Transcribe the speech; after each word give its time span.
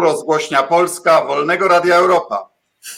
Rozgłośnia 0.00 0.62
Polska 0.62 1.24
Wolnego 1.24 1.68
Radia 1.68 1.96
Europa. 1.96 2.50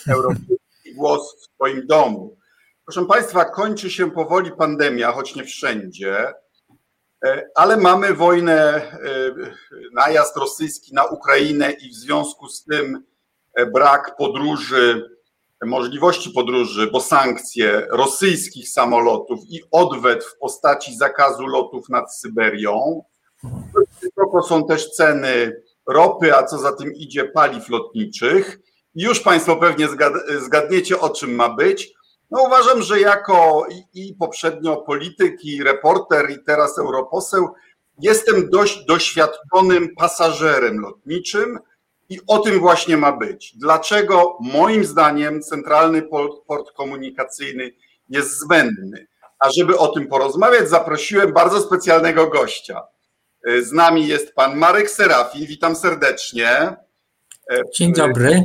Europejski 0.09 0.95
głos 0.95 1.45
w 1.45 1.55
Twoim 1.55 1.87
domu. 1.87 2.37
Proszę 2.85 3.07
Państwa, 3.07 3.45
kończy 3.45 3.91
się 3.91 4.11
powoli 4.11 4.53
pandemia, 4.53 5.13
choć 5.13 5.35
nie 5.35 5.45
wszędzie, 5.45 6.35
e, 7.25 7.49
ale 7.55 7.77
mamy 7.77 8.15
wojnę, 8.15 8.55
e, 8.55 9.01
najazd 9.93 10.37
rosyjski 10.37 10.95
na 10.95 11.05
Ukrainę 11.05 11.71
i 11.73 11.91
w 11.91 11.95
związku 11.95 12.49
z 12.49 12.65
tym 12.65 13.05
e, 13.55 13.67
brak 13.67 14.17
podróży, 14.17 15.11
możliwości 15.63 16.31
podróży, 16.31 16.91
bo 16.93 17.01
sankcje 17.01 17.87
rosyjskich 17.91 18.69
samolotów 18.69 19.41
i 19.49 19.63
odwet 19.71 20.25
w 20.25 20.39
postaci 20.39 20.97
zakazu 20.97 21.47
lotów 21.47 21.89
nad 21.89 22.15
Syberią. 22.15 23.05
To 24.33 24.43
są 24.43 24.67
też 24.67 24.91
ceny 24.91 25.63
ropy, 25.89 26.37
a 26.37 26.43
co 26.43 26.59
za 26.59 26.73
tym 26.73 26.95
idzie 26.95 27.25
paliw 27.25 27.69
lotniczych. 27.69 28.59
Już 28.95 29.21
Państwo 29.21 29.57
pewnie 29.57 29.89
zgadniecie, 30.41 31.01
o 31.01 31.11
czym 31.11 31.35
ma 31.35 31.49
być. 31.49 31.95
No 32.31 32.43
uważam, 32.43 32.83
że 32.83 33.01
jako 33.01 33.67
i, 33.95 34.15
poprzednio 34.15 34.77
polityk, 34.77 35.45
i 35.45 35.63
reporter, 35.63 36.31
i 36.31 36.45
teraz 36.45 36.79
europoseł, 36.79 37.49
jestem 37.99 38.51
dość 38.51 38.85
doświadczonym 38.85 39.95
pasażerem 39.97 40.81
lotniczym 40.81 41.59
i 42.09 42.21
o 42.27 42.39
tym 42.39 42.61
właśnie 42.61 42.97
ma 42.97 43.13
być. 43.13 43.57
Dlaczego 43.57 44.39
moim 44.41 44.85
zdaniem 44.85 45.43
centralny 45.43 46.03
port 46.47 46.73
komunikacyjny 46.77 47.71
jest 48.09 48.41
zbędny? 48.41 49.07
A 49.39 49.51
żeby 49.51 49.79
o 49.79 49.89
tym 49.89 50.07
porozmawiać, 50.07 50.69
zaprosiłem 50.69 51.33
bardzo 51.33 51.61
specjalnego 51.61 52.27
gościa. 52.27 52.83
Z 53.45 53.73
nami 53.73 54.07
jest 54.07 54.35
pan 54.35 54.57
Marek 54.57 54.91
Serafin, 54.91 55.47
witam 55.47 55.77
serdecznie. 55.77 56.77
Dzień 57.75 57.93
dobry. 57.93 58.43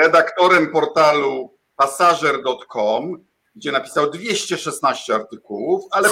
Redaktorem 0.00 0.72
portalu 0.72 1.58
pasażer.com, 1.76 3.24
gdzie 3.56 3.72
napisał 3.72 4.10
216 4.10 5.14
artykułów, 5.14 5.84
ale 5.90 6.08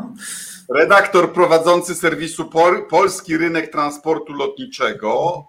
redaktor 0.78 1.32
prowadzący 1.32 1.94
serwisu 1.94 2.50
Polski 2.90 3.36
Rynek 3.36 3.72
Transportu 3.72 4.32
Lotniczego, 4.32 5.44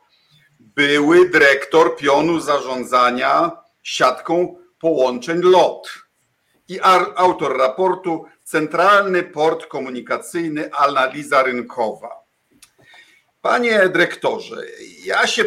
były 0.60 1.30
dyrektor 1.30 1.96
pionu 1.96 2.40
zarządzania 2.40 3.52
siatką 3.84 4.56
połączeń 4.80 5.42
LOT 5.42 6.03
i 6.70 6.80
autor 7.16 7.58
raportu 7.58 8.26
Centralny 8.44 9.24
Port 9.24 9.66
Komunikacyjny 9.66 10.74
Analiza 10.74 11.44
Rynkowa. 11.44 12.24
Panie 13.42 13.90
dyrektorze, 13.90 14.56
ja 15.06 15.28
się 15.28 15.46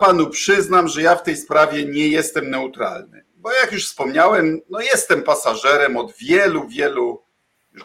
panu 0.00 0.30
przyznam, 0.30 0.88
że 0.88 1.02
ja 1.02 1.16
w 1.16 1.22
tej 1.22 1.36
sprawie 1.36 1.84
nie 1.84 2.08
jestem 2.08 2.50
neutralny 2.50 3.26
bo 3.46 3.52
jak 3.52 3.72
już 3.72 3.86
wspomniałem, 3.86 4.60
no 4.70 4.80
jestem 4.80 5.22
pasażerem 5.22 5.96
od 5.96 6.12
wielu, 6.16 6.68
wielu 6.68 7.22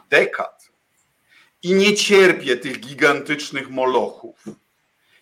dekad 0.09 0.71
i 1.63 1.73
nie 1.73 1.95
cierpię 1.95 2.57
tych 2.57 2.79
gigantycznych 2.79 3.69
molochów. 3.69 4.45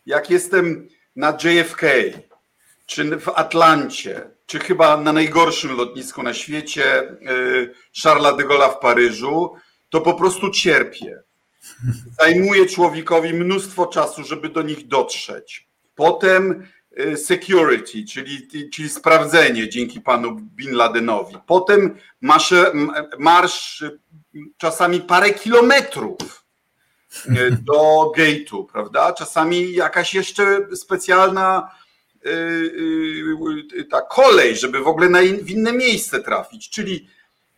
Jak 0.06 0.30
jestem 0.30 0.88
na 1.16 1.38
JFK, 1.44 1.82
czy 2.86 3.18
w 3.20 3.30
Atlancie, 3.30 4.30
czy 4.50 4.60
chyba 4.60 4.98
na 4.98 5.14
najgorszym 5.14 5.78
lotnisku 5.78 6.24
na 6.24 6.34
świecie, 6.34 7.02
y, 7.02 7.74
Charles 8.04 8.38
de 8.38 8.44
Gaulle 8.44 8.70
w 8.70 8.80
Paryżu, 8.80 9.56
to 9.90 10.02
po 10.02 10.14
prostu 10.14 10.50
cierpię. 10.50 11.20
Zajmuje 12.20 12.66
człowiekowi 12.66 13.34
mnóstwo 13.34 13.88
czasu, 13.88 14.24
żeby 14.24 14.50
do 14.50 14.62
nich 14.62 14.88
dotrzeć. 14.88 15.68
Potem 15.96 16.68
Y, 17.00 17.18
security, 17.18 18.06
czyli, 18.06 18.48
czyli 18.74 18.90
sprawdzenie 18.90 19.70
dzięki 19.70 20.02
panu 20.02 20.36
Bin 20.36 20.72
Ladenowi. 20.72 21.36
Potem 21.48 21.96
marsz, 22.22 22.54
marsz 23.20 23.84
czasami 24.58 25.02
parę 25.02 25.34
kilometrów 25.34 26.46
y, 27.28 27.58
do 27.62 28.12
gate'u, 28.18 28.66
prawda? 28.66 29.14
Czasami 29.14 29.74
jakaś 29.74 30.14
jeszcze 30.14 30.68
specjalna 30.76 31.72
ta 33.92 34.02
kolej, 34.02 34.56
żeby 34.56 34.80
w 34.80 34.88
ogóle 34.88 35.10
na 35.10 35.22
in, 35.22 35.38
w 35.38 35.50
inne 35.50 35.74
miejsce 35.74 36.24
trafić. 36.24 36.70
Czyli 36.70 37.08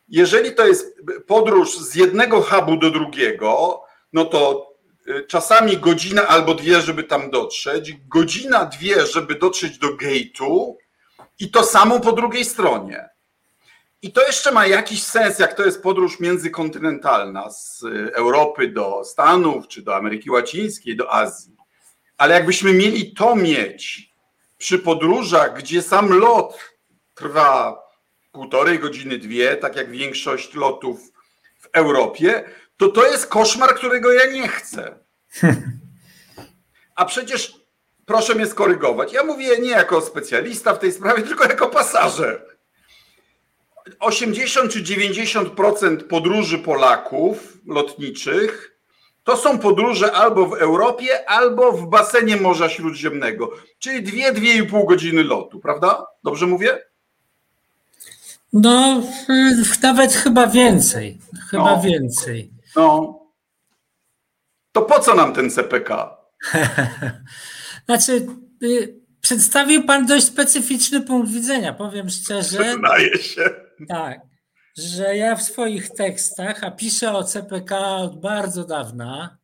jeżeli 0.09 0.55
to 0.55 0.67
jest 0.67 1.01
podróż 1.27 1.77
z 1.77 1.95
jednego 1.95 2.41
hubu 2.41 2.77
do 2.77 2.91
drugiego, 2.91 3.81
no 4.13 4.25
to 4.25 4.71
Y, 5.07 5.25
czasami 5.27 5.77
godzina 5.77 6.27
albo 6.27 6.55
dwie, 6.55 6.81
żeby 6.81 7.03
tam 7.03 7.29
dotrzeć, 7.29 7.93
godzina, 8.07 8.65
dwie, 8.65 9.05
żeby 9.05 9.35
dotrzeć 9.35 9.77
do 9.77 9.87
gate'u 9.87 10.75
i 11.39 11.51
to 11.51 11.63
samo 11.63 11.99
po 11.99 12.11
drugiej 12.11 12.45
stronie. 12.45 13.09
I 14.01 14.11
to 14.11 14.21
jeszcze 14.27 14.51
ma 14.51 14.67
jakiś 14.67 15.03
sens, 15.03 15.39
jak 15.39 15.53
to 15.53 15.65
jest 15.65 15.83
podróż 15.83 16.19
międzykontynentalna 16.19 17.51
z 17.51 17.83
y, 17.83 18.11
Europy 18.15 18.67
do 18.67 19.03
Stanów, 19.03 19.67
czy 19.67 19.81
do 19.81 19.95
Ameryki 19.95 20.29
Łacińskiej, 20.29 20.95
do 20.95 21.13
Azji. 21.13 21.55
Ale 22.17 22.35
jakbyśmy 22.35 22.73
mieli 22.73 23.13
to 23.13 23.35
mieć 23.35 24.10
przy 24.61 24.79
podróżach, 24.79 25.57
gdzie 25.57 25.81
sam 25.81 26.19
lot 26.19 26.59
trwa 27.15 27.83
półtorej 28.31 28.79
godziny, 28.79 29.17
dwie, 29.17 29.57
tak 29.57 29.75
jak 29.75 29.91
większość 29.91 30.53
lotów 30.53 30.99
w 31.59 31.69
Europie, 31.73 32.43
to 32.77 32.89
to 32.89 33.07
jest 33.07 33.27
koszmar, 33.27 33.75
którego 33.75 34.13
ja 34.13 34.25
nie 34.25 34.47
chcę. 34.47 34.99
A 36.95 37.05
przecież 37.05 37.55
proszę 38.05 38.35
mnie 38.35 38.47
skorygować. 38.47 39.13
Ja 39.13 39.23
mówię 39.23 39.59
nie 39.59 39.69
jako 39.69 40.01
specjalista 40.01 40.73
w 40.73 40.79
tej 40.79 40.91
sprawie, 40.91 41.23
tylko 41.23 41.43
jako 41.43 41.67
pasażer. 41.67 42.45
80 43.99 44.71
czy 44.71 44.83
90% 44.83 45.97
podróży 45.97 46.59
Polaków 46.59 47.57
lotniczych 47.67 48.70
to 49.23 49.37
są 49.37 49.59
podróże 49.59 50.11
albo 50.11 50.45
w 50.45 50.53
Europie, 50.53 51.29
albo 51.29 51.71
w 51.71 51.89
basenie 51.89 52.37
Morza 52.37 52.69
Śródziemnego, 52.69 53.51
czyli 53.79 54.03
2-2,5 54.31 54.87
godziny 54.87 55.23
lotu, 55.23 55.59
prawda? 55.59 56.05
Dobrze 56.23 56.47
mówię? 56.47 56.79
No, 58.53 59.03
nawet 59.83 60.13
chyba 60.13 60.47
więcej. 60.47 61.17
Chyba 61.49 61.75
no. 61.75 61.81
więcej. 61.81 62.51
No. 62.75 63.19
To 64.71 64.81
po 64.81 64.99
co 64.99 65.15
nam 65.15 65.33
ten 65.33 65.51
CPK? 65.51 66.17
znaczy, 67.85 68.27
y, 68.63 69.01
przedstawił 69.21 69.83
Pan 69.83 70.05
dość 70.05 70.25
specyficzny 70.25 71.01
punkt 71.01 71.31
widzenia, 71.31 71.73
powiem 71.73 72.09
szczerze. 72.09 72.63
Przyznaję 72.63 73.17
się. 73.17 73.49
Tak, 73.87 74.19
że 74.77 75.17
ja 75.17 75.35
w 75.35 75.43
swoich 75.43 75.89
tekstach, 75.89 76.63
a 76.63 76.71
piszę 76.71 77.13
o 77.13 77.23
CPK 77.23 77.97
od 77.97 78.21
bardzo 78.21 78.63
dawna, 78.63 79.37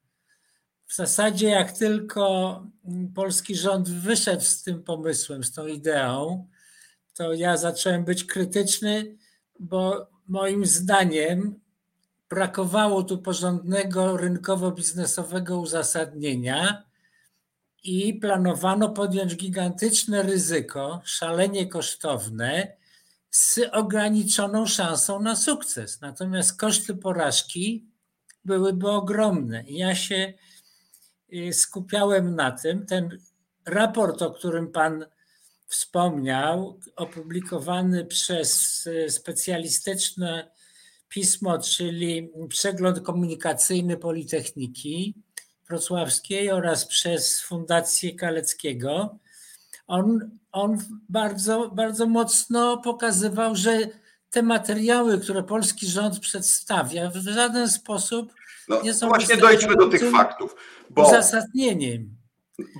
w 0.87 0.95
zasadzie 0.95 1.49
jak 1.49 1.71
tylko 1.71 2.63
polski 3.15 3.55
rząd 3.55 3.89
wyszedł 3.89 4.43
z 4.43 4.63
tym 4.63 4.83
pomysłem, 4.83 5.43
z 5.43 5.53
tą 5.53 5.67
ideą, 5.67 6.47
to 7.13 7.33
ja 7.33 7.57
zacząłem 7.57 8.05
być 8.05 8.23
krytyczny, 8.23 9.15
bo 9.59 10.07
moim 10.27 10.65
zdaniem 10.65 11.59
brakowało 12.29 13.03
tu 13.03 13.17
porządnego 13.17 14.17
rynkowo-biznesowego 14.17 15.59
uzasadnienia 15.59 16.83
i 17.83 18.13
planowano 18.13 18.89
podjąć 18.89 19.35
gigantyczne 19.35 20.23
ryzyko, 20.23 21.01
szalenie 21.03 21.67
kosztowne, 21.67 22.76
z 23.31 23.59
ograniczoną 23.71 24.65
szansą 24.65 25.21
na 25.21 25.35
sukces. 25.35 26.01
Natomiast 26.01 26.57
koszty 26.57 26.95
porażki 26.95 27.85
byłyby 28.45 28.89
ogromne. 28.89 29.63
Ja 29.67 29.95
się 29.95 30.33
y, 31.33 31.53
skupiałem 31.53 32.35
na 32.35 32.51
tym. 32.51 32.85
Ten 32.85 33.19
raport, 33.65 34.21
o 34.21 34.31
którym 34.31 34.71
Pan 34.71 35.05
wspomniał, 35.67 36.79
opublikowany 36.95 38.05
przez 38.05 38.85
y, 38.87 39.09
specjalistyczne 39.09 40.51
pismo, 41.09 41.59
czyli 41.59 42.31
przegląd 42.49 42.99
komunikacyjny 42.99 43.97
Politechniki 43.97 45.15
Wrocławskiej 45.69 46.51
oraz 46.51 46.85
przez 46.85 47.41
Fundację 47.41 48.15
Kaleckiego. 48.15 49.19
On, 49.87 50.29
on 50.51 50.77
bardzo, 51.09 51.69
bardzo 51.69 52.07
mocno 52.07 52.77
pokazywał, 52.77 53.55
że 53.55 53.79
te 54.29 54.41
materiały, 54.41 55.19
które 55.19 55.43
polski 55.43 55.87
rząd 55.87 56.19
przedstawia, 56.19 57.09
w 57.09 57.15
żaden 57.15 57.69
sposób 57.69 58.33
no, 58.67 58.81
nie 58.81 58.93
są. 58.93 59.07
Właśnie 59.07 59.37
dojdźmy 59.37 59.75
do 59.75 59.87
tych 59.87 60.11
faktów. 60.11 60.55
Bo, 60.89 61.07
uzasadnieniem. 61.07 62.15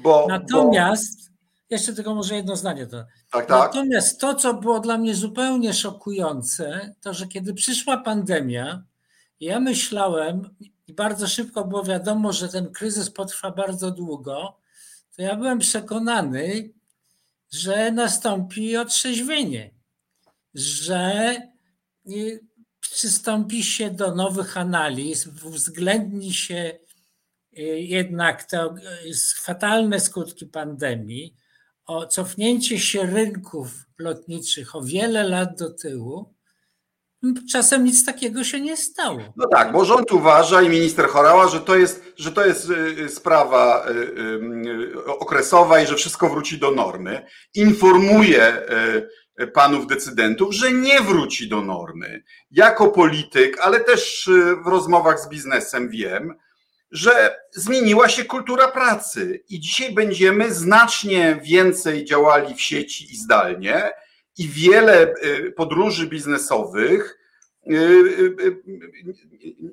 Bo, 0.03 0.25
Natomiast 0.29 1.31
jeszcze 1.69 1.93
tylko 1.93 2.15
może 2.15 2.35
jedno 2.35 2.55
zdanie. 2.55 2.87
To. 2.87 2.97
Tak, 3.31 3.45
tak. 3.45 3.49
Natomiast 3.49 4.19
to, 4.19 4.35
co 4.35 4.53
było 4.53 4.79
dla 4.79 4.97
mnie 4.97 5.15
zupełnie 5.15 5.73
szokujące, 5.73 6.95
to 7.01 7.13
że 7.13 7.27
kiedy 7.27 7.53
przyszła 7.53 7.97
pandemia, 7.97 8.83
ja 9.39 9.59
myślałem, 9.59 10.49
i 10.87 10.93
bardzo 10.93 11.27
szybko 11.27 11.65
było 11.65 11.83
wiadomo, 11.83 12.33
że 12.33 12.49
ten 12.49 12.71
kryzys 12.71 13.09
potrwa 13.09 13.51
bardzo 13.51 13.91
długo, 13.91 14.57
to 15.15 15.21
ja 15.21 15.35
byłem 15.35 15.59
przekonany, 15.59 16.69
że 17.51 17.91
nastąpi 17.91 18.77
otrzeźwienie, 18.77 19.71
że 20.53 21.35
y, 22.09 22.39
przystąpi 22.79 23.63
się 23.63 23.89
do 23.89 24.15
nowych 24.15 24.57
analiz, 24.57 25.27
uwzględni 25.27 26.33
się 26.33 26.79
y, 27.57 27.61
jednak 27.79 28.43
te 28.43 28.75
fatalne 29.35 29.99
skutki 29.99 30.45
pandemii, 30.45 31.35
o 31.85 32.07
cofnięcie 32.07 32.79
się 32.79 33.05
rynków 33.05 33.85
lotniczych 33.97 34.75
o 34.75 34.81
wiele 34.81 35.23
lat 35.23 35.59
do 35.59 35.69
tyłu, 35.73 36.36
czasem 37.51 37.83
nic 37.83 38.05
takiego 38.05 38.43
się 38.43 38.61
nie 38.61 38.77
stało. 38.77 39.19
No 39.35 39.47
tak, 39.47 39.71
bo 39.71 39.85
rząd 39.85 40.11
uważa 40.11 40.61
i 40.61 40.69
minister 40.69 41.07
Chorała, 41.07 41.47
że 41.47 41.59
to 41.59 41.75
jest, 41.75 42.03
że 42.17 42.31
to 42.31 42.45
jest 42.45 42.69
y, 42.69 43.09
sprawa 43.09 43.85
okresowa 45.19 45.79
i 45.79 45.87
że 45.87 45.95
wszystko 45.95 46.29
wróci 46.29 46.59
do 46.59 46.71
normy. 46.71 47.25
Informuje 47.53 48.61
panów 49.53 49.87
decydentów, 49.87 50.53
że 50.53 50.71
nie 50.71 51.01
wróci 51.01 51.49
do 51.49 51.61
normy. 51.61 52.23
Jako 52.51 52.87
polityk, 52.87 53.59
ale 53.61 53.79
też 53.79 54.27
y, 54.27 54.55
w 54.55 54.67
rozmowach 54.67 55.19
z 55.19 55.29
biznesem 55.29 55.89
wiem, 55.89 56.33
że 56.91 57.35
zmieniła 57.51 58.09
się 58.09 58.25
kultura 58.25 58.67
pracy 58.67 59.43
i 59.49 59.59
dzisiaj 59.59 59.93
będziemy 59.93 60.53
znacznie 60.53 61.39
więcej 61.43 62.05
działali 62.05 62.55
w 62.55 62.61
sieci 62.61 63.13
i 63.13 63.17
zdalnie 63.17 63.91
i 64.37 64.47
wiele 64.47 65.13
y, 65.23 65.51
podróży 65.51 66.07
biznesowych 66.07 67.13
y, 67.13 67.16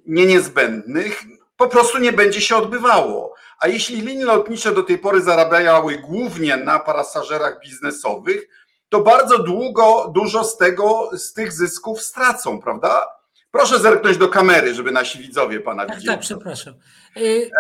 nie 0.07 0.27
niezbędnych 0.27 1.25
po 1.57 1.69
prostu 1.69 1.99
nie 1.99 2.13
będzie 2.13 2.41
się 2.41 2.57
odbywało. 2.57 3.35
A 3.59 3.69
jeśli 3.69 4.01
linie 4.01 4.25
lotnicze 4.25 4.75
do 4.75 4.83
tej 4.83 4.99
pory 4.99 5.23
zarabiały 5.23 5.99
głównie 5.99 6.57
na 6.57 6.79
pasażerach 6.79 7.61
biznesowych, 7.65 8.49
to 8.89 9.01
bardzo 9.01 9.39
długo, 9.39 10.13
dużo 10.15 10.45
z 10.45 10.57
tego, 10.57 11.11
z 11.13 11.33
tych 11.33 11.53
zysków 11.53 12.03
stracą, 12.03 12.61
prawda? 12.61 13.07
Proszę 13.51 13.79
zerknąć 13.79 14.17
do 14.17 14.29
kamery, 14.29 14.75
żeby 14.75 14.93
nasi 14.93 15.19
widzowie 15.19 15.61
pana 15.61 15.87
tak, 15.87 15.97
widzieli. 15.97 16.15
Tak, 16.15 16.21
przepraszam. 16.21 16.75
Y, 17.17 17.51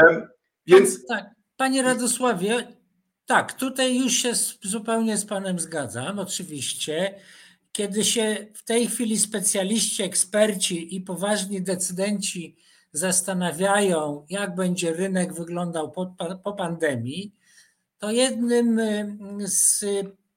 więc... 0.67 1.07
Tak, 1.07 1.25
panie 1.57 1.83
Radosławie, 1.83 2.77
tak, 3.27 3.53
tutaj 3.53 3.99
już 3.99 4.13
się 4.13 4.33
zupełnie 4.63 5.17
z 5.17 5.27
panem 5.27 5.59
zgadzam, 5.59 6.19
oczywiście. 6.19 7.15
Kiedy 7.75 8.05
się 8.05 8.47
w 8.55 8.65
tej 8.65 8.87
chwili 8.87 9.19
specjaliści, 9.19 10.03
eksperci 10.03 10.97
i 10.97 11.00
poważni 11.00 11.62
decydenci 11.62 12.56
zastanawiają, 12.93 14.26
jak 14.31 14.55
będzie 14.55 14.93
rynek 14.93 15.35
wyglądał 15.35 15.91
po, 15.91 16.15
po 16.44 16.53
pandemii, 16.53 17.35
to 17.99 18.11
jednym 18.11 18.81
z 19.41 19.85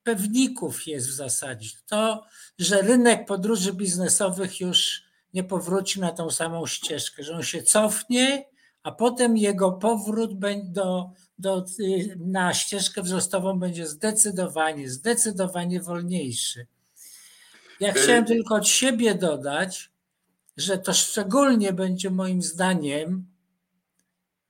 pewników 0.03 0.87
jest 0.87 1.07
w 1.07 1.13
zasadzie. 1.13 1.69
To, 1.87 2.23
że 2.59 2.81
rynek 2.81 3.25
podróży 3.25 3.73
biznesowych 3.73 4.59
już 4.59 5.03
nie 5.33 5.43
powróci 5.43 5.99
na 5.99 6.11
tą 6.11 6.29
samą 6.29 6.65
ścieżkę, 6.65 7.23
że 7.23 7.35
on 7.35 7.43
się 7.43 7.63
cofnie, 7.63 8.45
a 8.83 8.91
potem 8.91 9.37
jego 9.37 9.71
powrót 9.71 10.39
do, 10.63 11.11
do, 11.39 11.65
na 12.17 12.53
ścieżkę 12.53 13.01
wzrostową 13.01 13.59
będzie 13.59 13.87
zdecydowanie, 13.87 14.89
zdecydowanie 14.89 15.81
wolniejszy. 15.81 16.67
Ja 17.79 17.93
chciałem 17.93 18.25
tylko 18.25 18.55
od 18.55 18.67
siebie 18.67 19.15
dodać, 19.15 19.91
że 20.57 20.77
to 20.77 20.93
szczególnie 20.93 21.73
będzie 21.73 22.09
moim 22.09 22.41
zdaniem 22.41 23.25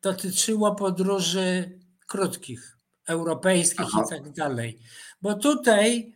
dotyczyło 0.02 0.76
podróży 0.76 1.80
krótkich, 2.08 2.78
europejskich 3.08 3.88
Aha. 3.94 4.04
i 4.06 4.10
tak 4.10 4.30
dalej. 4.32 4.80
Bo 5.22 5.34
tutaj, 5.34 6.16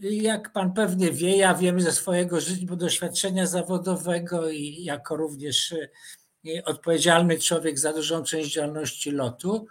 jak 0.00 0.52
pan 0.52 0.72
pewnie 0.72 1.12
wie, 1.12 1.36
ja 1.36 1.54
wiem 1.54 1.80
ze 1.80 1.92
swojego 1.92 2.40
życia, 2.40 2.76
doświadczenia 2.76 3.46
zawodowego 3.46 4.50
i 4.50 4.84
jako 4.84 5.16
również 5.16 5.72
e, 5.72 6.64
odpowiedzialny 6.64 7.38
człowiek 7.38 7.78
za 7.78 7.92
dużą 7.92 8.22
część 8.22 8.52
działalności 8.52 9.10
lotu, 9.10 9.66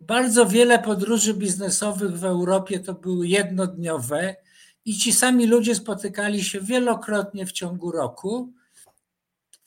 bardzo 0.00 0.46
wiele 0.46 0.78
podróży 0.78 1.34
biznesowych 1.34 2.18
w 2.18 2.24
Europie 2.24 2.80
to 2.80 2.94
były 2.94 3.28
jednodniowe 3.28 4.36
i 4.88 4.98
ci 4.98 5.12
sami 5.12 5.46
ludzie 5.46 5.74
spotykali 5.74 6.44
się 6.44 6.60
wielokrotnie 6.60 7.46
w 7.46 7.52
ciągu 7.52 7.92
roku, 7.92 8.52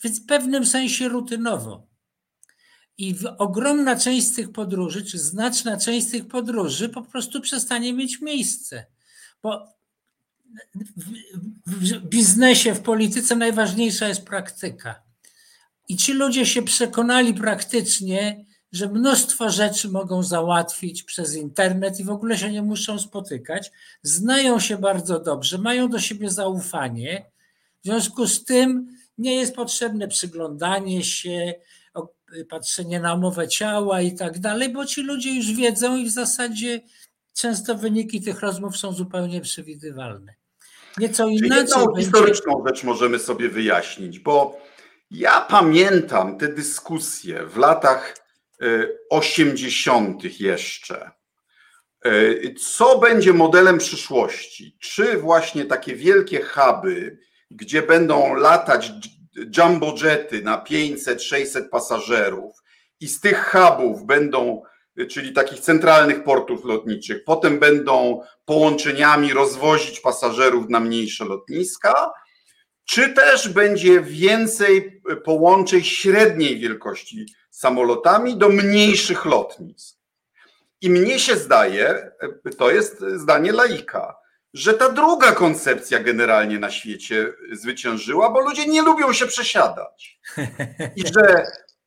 w 0.04 0.26
pewnym 0.26 0.66
sensie 0.66 1.10
rutynowo. 1.10 1.88
I 2.98 3.16
ogromna 3.38 3.96
część 3.96 4.28
z 4.28 4.36
tych 4.36 4.52
podróży, 4.52 5.06
czy 5.06 5.20
znaczna 5.20 5.78
część 5.78 6.08
z 6.08 6.12
tych 6.12 6.28
podróży 6.28 6.90
po 6.90 7.02
prostu 7.02 7.42
przestanie 7.42 7.94
mieć 7.94 8.22
miejsce. 8.22 8.86
Bo 9.44 9.68
w 11.66 11.98
biznesie, 11.98 12.74
w 12.74 12.82
polityce 12.82 13.36
najważniejsza 13.36 14.08
jest 14.08 14.26
praktyka. 14.26 15.02
I 15.88 15.98
ci 15.98 16.14
ludzie 16.14 16.46
się 16.46 16.62
przekonali 16.62 17.34
praktycznie, 17.34 18.46
że 18.72 18.88
mnóstwo 18.88 19.50
rzeczy 19.50 19.90
mogą 19.90 20.24
załatwić 20.24 21.04
przez 21.04 21.36
internet 21.36 22.00
i 22.00 22.04
w 22.04 22.10
ogóle 22.10 22.38
się 22.38 22.52
nie 22.52 22.62
muszą 22.62 23.00
spotykać. 23.00 23.72
Znają 24.04 24.60
się 24.60 24.78
bardzo 24.78 25.20
dobrze, 25.20 25.58
mają 25.58 25.90
do 25.90 26.00
siebie 26.00 26.30
zaufanie. 26.30 27.26
W 27.82 27.86
związku 27.86 28.28
z 28.28 28.46
tym 28.46 28.98
nie 29.18 29.36
jest 29.36 29.56
potrzebne 29.56 30.08
przyglądanie 30.08 31.04
się, 31.04 31.54
patrzenie 32.50 33.00
na 33.00 33.14
umowę 33.14 33.48
ciała 33.48 34.02
i 34.02 34.16
tak 34.16 34.40
dalej, 34.40 34.74
bo 34.74 34.86
ci 34.86 35.02
ludzie 35.02 35.36
już 35.36 35.52
wiedzą 35.52 35.98
i 35.98 36.06
w 36.06 36.12
zasadzie 36.12 36.82
często 37.34 37.76
wyniki 37.76 38.22
tych 38.22 38.40
rozmów 38.40 38.78
są 38.78 38.94
zupełnie 38.94 39.42
przewidywalne. 39.42 40.34
Nieco 40.98 41.28
inaczej. 41.28 41.58
Jedną 41.58 41.86
będzie... 41.86 42.02
historyczną 42.02 42.64
rzecz 42.68 42.84
możemy 42.84 43.20
sobie 43.20 43.50
wyjaśnić, 43.50 44.20
bo 44.20 44.58
ja 45.12 45.42
pamiętam 45.42 46.38
te 46.38 46.48
dyskusje 46.48 47.46
w 47.46 47.58
latach 47.58 48.16
80. 49.10 50.26
E, 50.26 50.28
jeszcze. 50.40 51.12
E, 52.06 52.12
co 52.54 52.98
będzie 52.98 53.34
modelem 53.34 53.78
przyszłości? 53.78 54.78
Czy 54.80 55.18
właśnie 55.18 55.66
takie 55.66 55.96
wielkie 55.96 56.42
huby, 56.42 57.18
gdzie 57.52 57.82
będą 57.82 58.36
latać 58.36 58.92
jumbo 59.58 59.96
jety 60.04 60.42
na 60.42 60.64
500-600 60.64 61.70
pasażerów 61.70 62.56
i 63.00 63.08
z 63.08 63.20
tych 63.20 63.52
hubów 63.52 64.06
będą, 64.06 64.62
czyli 65.10 65.34
takich 65.34 65.60
centralnych 65.60 66.24
portów 66.24 66.66
lotniczych, 66.66 67.24
potem 67.24 67.60
będą 67.60 68.22
połączeniami 68.46 69.34
rozwozić 69.34 70.00
pasażerów 70.00 70.70
na 70.70 70.80
mniejsze 70.80 71.26
lotniska, 71.26 72.12
czy 72.86 73.10
też 73.10 73.50
będzie 73.50 74.02
więcej 74.02 75.02
połączeń 75.26 75.84
średniej 75.84 76.60
wielkości 76.60 77.26
samolotami 77.52 78.38
do 78.38 78.50
mniejszych 78.50 79.26
lotnisk. 79.26 79.98
I 80.82 80.90
mnie 80.90 81.20
się 81.20 81.36
zdaje, 81.36 82.12
to 82.58 82.72
jest 82.72 83.00
zdanie 83.16 83.52
laika, 83.52 84.16
że 84.54 84.74
ta 84.74 84.90
druga 84.90 85.32
koncepcja 85.32 86.00
generalnie 86.00 86.60
na 86.60 86.72
świecie 86.72 87.34
zwyciężyła, 87.52 88.30
bo 88.30 88.42
ludzie 88.42 88.66
nie 88.66 88.82
lubią 88.82 89.14
się 89.14 89.26
przesiadać. 89.26 90.20
I 90.96 91.04
że 91.08 91.46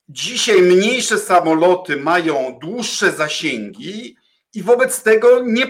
dzisiaj 0.09 0.63
mniejsze 0.63 1.19
samoloty 1.19 1.97
mają 1.97 2.59
dłuższe 2.63 3.13
zasięgi 3.13 4.17
i 4.55 4.63
wobec 4.63 5.03
tego 5.03 5.41
nie 5.45 5.67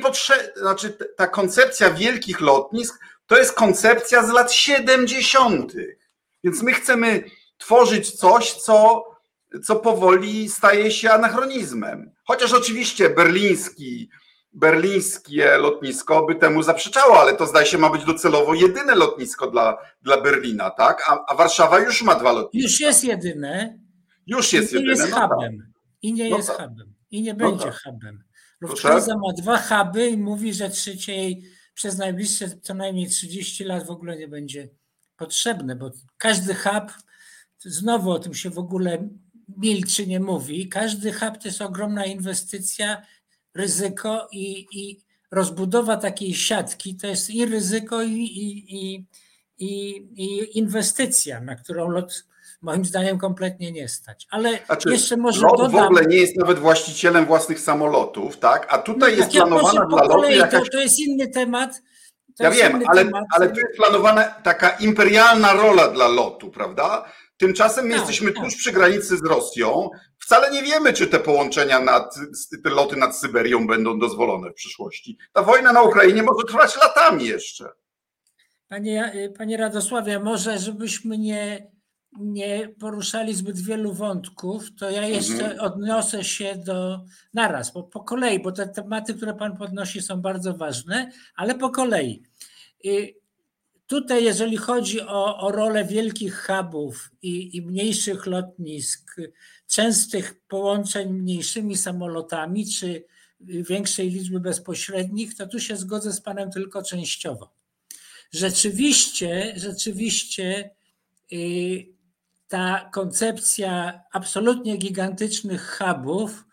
znaczy 0.57 0.99
ta 1.17 1.27
koncepcja 1.27 1.91
wielkich 1.91 2.41
lotnisk 2.41 3.01
to 3.27 3.39
jest 3.39 3.53
koncepcja 3.53 4.27
z 4.27 4.33
lat 4.33 4.53
70. 4.53 5.73
Więc 6.45 6.63
my 6.63 6.73
chcemy 6.73 7.25
tworzyć 7.59 8.11
coś, 8.11 8.53
co, 8.53 9.05
co 9.62 9.76
powoli 9.76 10.49
staje 10.49 10.90
się 10.90 11.11
anachronizmem. 11.11 12.11
Chociaż 12.25 12.52
oczywiście 12.52 13.11
berliński 13.11 14.08
berlińskie 14.54 15.56
lotnisko 15.58 16.26
by 16.26 16.34
temu 16.34 16.62
zaprzeczało, 16.62 17.20
ale 17.20 17.37
to 17.37 17.46
zdaje 17.46 17.66
się 17.66 17.78
ma 17.78 17.90
być 17.90 18.04
docelowo 18.04 18.54
jedyne 18.54 18.94
lotnisko 18.94 19.50
dla, 19.50 19.78
dla 20.02 20.20
Berlina, 20.20 20.70
tak? 20.70 21.02
A, 21.08 21.25
a 21.26 21.34
Warszawa 21.34 21.80
już 21.80 22.02
ma 22.02 22.14
dwa 22.14 22.32
lotniska. 22.32 22.68
Już 22.68 22.80
jest 22.80 23.04
jedyne. 23.04 23.78
Już 24.26 24.52
jest 24.52 24.73
I 24.73 24.75
nie 24.75 24.80
jedyne. 24.80 25.02
Jest 25.02 25.14
no 25.14 25.28
hubem. 25.28 25.58
Tak. 25.58 25.66
I 26.02 26.12
nie 26.12 26.30
no 26.30 26.37
jest 26.37 26.49
tak. 26.49 26.56
hubem. 26.56 26.94
I 27.11 27.23
nie 27.23 27.34
no 27.34 27.38
będzie 27.38 27.64
tak. 27.64 27.82
hubem. 27.82 28.25
Lufthansa 28.61 29.16
ma 29.16 29.32
dwa 29.32 29.58
huby 29.58 30.08
i 30.08 30.18
mówi, 30.18 30.54
że 30.54 30.70
trzeciej 30.70 31.44
przez 31.75 31.99
najbliższe 31.99 32.50
co 32.62 32.75
najmniej 32.75 33.08
30 33.08 33.64
lat 33.64 33.87
w 33.87 33.90
ogóle 33.90 34.16
nie 34.16 34.28
będzie 34.28 34.68
potrzebne, 35.16 35.76
bo 35.76 35.90
każdy 36.16 36.54
hub, 36.54 36.92
znowu 37.58 38.11
o 38.11 38.18
tym 38.18 38.34
się 38.34 38.50
w 38.50 38.58
ogóle 38.58 39.08
milczy, 39.57 40.07
nie 40.07 40.21
mówi, 40.21 40.69
każdy 40.69 41.13
hub 41.13 41.39
to 41.39 41.49
jest 41.49 41.63
ogromna 41.63 42.05
inwestycja 42.05 43.03
ryzyko 43.55 44.29
i, 44.33 44.67
i 44.73 45.01
rozbudowa 45.31 45.97
takiej 45.97 46.35
siatki 46.35 46.97
to 46.97 47.07
jest 47.07 47.31
i 47.31 47.47
ryzyko, 47.47 48.03
i, 48.03 48.13
i, 48.13 49.05
i, 49.59 49.97
i 50.17 50.59
inwestycja, 50.59 51.41
na 51.41 51.57
którą 51.57 51.89
lot, 51.89 52.25
moim 52.63 52.85
zdaniem 52.85 53.19
kompletnie 53.19 53.73
nie 53.73 53.89
stać. 53.89 54.27
Ale 54.31 54.59
znaczy, 54.67 54.91
jeszcze 54.91 55.17
może 55.17 55.41
lot 55.41 55.57
dodam... 55.57 55.73
w 55.73 55.85
ogóle 55.85 56.07
nie 56.07 56.17
jest 56.17 56.37
nawet 56.37 56.59
właścicielem 56.59 57.27
własnych 57.27 57.61
samolotów, 57.61 58.39
tak? 58.39 58.67
A 58.71 58.79
tutaj 58.79 59.13
no, 59.13 59.17
jest 59.17 59.33
tak, 59.33 59.49
planowana 59.49 59.87
dla 59.87 60.03
lotu 60.05 60.31
jakaś... 60.31 60.65
To, 60.65 60.71
to 60.71 60.81
jest 60.81 60.99
inny 60.99 61.29
temat. 61.29 61.83
To 62.37 62.45
ja 62.45 62.51
wiem, 62.51 62.83
ale, 62.87 63.05
temat. 63.05 63.25
ale 63.31 63.49
tu 63.49 63.61
jest 63.61 63.77
planowana 63.77 64.25
taka 64.25 64.69
imperialna 64.71 65.53
rola 65.53 65.89
dla 65.89 66.09
lotu, 66.09 66.51
prawda? 66.51 67.05
Tymczasem 67.37 67.85
my 67.85 67.91
tak, 67.91 67.99
jesteśmy 67.99 68.33
tak. 68.33 68.45
tuż 68.45 68.57
przy 68.57 68.73
granicy 68.73 69.17
z 69.17 69.23
Rosją. 69.23 69.91
Wcale 70.19 70.50
nie 70.50 70.62
wiemy, 70.62 70.93
czy 70.93 71.07
te 71.07 71.21
połączenia, 71.21 71.81
nad, 71.81 72.14
te 72.64 72.71
loty 72.71 72.97
nad 72.97 73.19
Syberią 73.19 73.67
będą 73.67 73.99
dozwolone 73.99 74.50
w 74.50 74.55
przyszłości. 74.55 75.19
Ta 75.33 75.43
wojna 75.43 75.73
na 75.73 75.83
Ukrainie 75.83 76.23
może 76.23 76.47
trwać 76.47 76.76
latami 76.76 77.26
jeszcze. 77.26 77.69
Panie, 78.69 79.31
panie 79.38 79.57
Radosławie, 79.57 80.21
może 80.21 80.59
żebyśmy 80.59 81.19
nie, 81.19 81.71
nie 82.19 82.69
poruszali 82.81 83.35
zbyt 83.35 83.61
wielu 83.61 83.93
wątków, 83.93 84.64
to 84.79 84.91
ja 84.91 85.07
jeszcze 85.07 85.50
mhm. 85.50 85.61
odniosę 85.61 86.25
się 86.25 86.57
do 86.67 87.00
naraz, 87.35 87.73
bo 87.73 87.83
po 87.83 88.00
kolei, 88.00 88.43
bo 88.43 88.53
te 88.53 88.69
tematy, 88.69 89.14
które 89.14 89.35
Pan 89.35 89.57
podnosi, 89.57 90.03
są 90.03 90.21
bardzo 90.21 90.55
ważne, 90.55 91.11
ale 91.37 91.55
po 91.55 91.71
kolei. 91.71 92.23
Tutaj, 93.87 94.25
jeżeli 94.25 94.57
chodzi 94.57 95.00
o, 95.00 95.38
o 95.38 95.53
rolę 95.53 95.85
wielkich 95.85 96.47
hubów 96.47 97.11
i, 97.23 97.57
i 97.57 97.62
mniejszych 97.62 98.26
lotnisk, 98.26 99.17
częstych 99.67 100.41
połączeń 100.49 101.12
mniejszymi 101.12 101.76
samolotami, 101.76 102.67
czy 102.67 103.05
większej 103.41 104.11
liczby 104.11 104.41
bezpośrednich, 104.41 105.37
to 105.37 105.47
tu 105.47 105.61
się 105.61 105.76
zgodzę 105.76 106.12
z 106.12 106.21
Panem 106.21 106.50
tylko 106.50 106.83
częściowo. 106.83 107.55
Rzeczywiście, 108.31 109.55
rzeczywiście 109.57 110.71
y, 111.33 111.87
ta 112.49 112.91
koncepcja 112.93 114.03
absolutnie 114.12 114.76
gigantycznych 114.76 115.79
hubów 115.79 116.45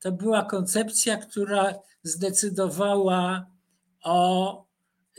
to 0.00 0.12
była 0.12 0.44
koncepcja, 0.44 1.16
która 1.16 1.74
zdecydowała 2.02 3.46
o 4.04 4.69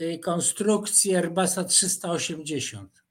y, 0.02 0.18
konstrukcji 0.18 1.16
Airbusa 1.16 1.64
380. 1.64 3.02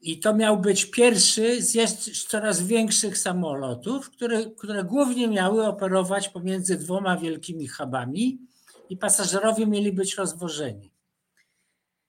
I 0.00 0.20
to 0.20 0.34
miał 0.34 0.60
być 0.60 0.84
pierwszy 0.84 1.62
z 1.62 2.24
coraz 2.24 2.62
większych 2.62 3.18
samolotów, 3.18 4.10
które, 4.10 4.46
które 4.46 4.84
głównie 4.84 5.28
miały 5.28 5.66
operować 5.66 6.28
pomiędzy 6.28 6.76
dwoma 6.76 7.16
wielkimi 7.16 7.68
hubami 7.68 8.38
i 8.88 8.96
pasażerowie 8.96 9.66
mieli 9.66 9.92
być 9.92 10.14
rozwożeni. 10.14 10.92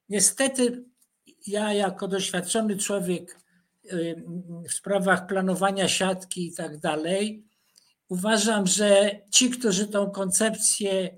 Niestety, 0.10 0.84
ja 1.48 1.74
jako 1.74 2.08
doświadczony 2.08 2.78
człowiek 2.78 3.40
y, 3.86 4.24
w 4.70 4.74
sprawach 4.74 5.28
planowania 5.28 5.88
siatki 5.88 6.48
i 6.48 6.54
tak 6.54 6.78
dalej, 6.78 7.44
uważam, 8.10 8.68
że 8.68 9.20
ci, 9.32 9.50
którzy 9.50 9.88
tą 9.88 10.12
koncepcję 10.12 11.18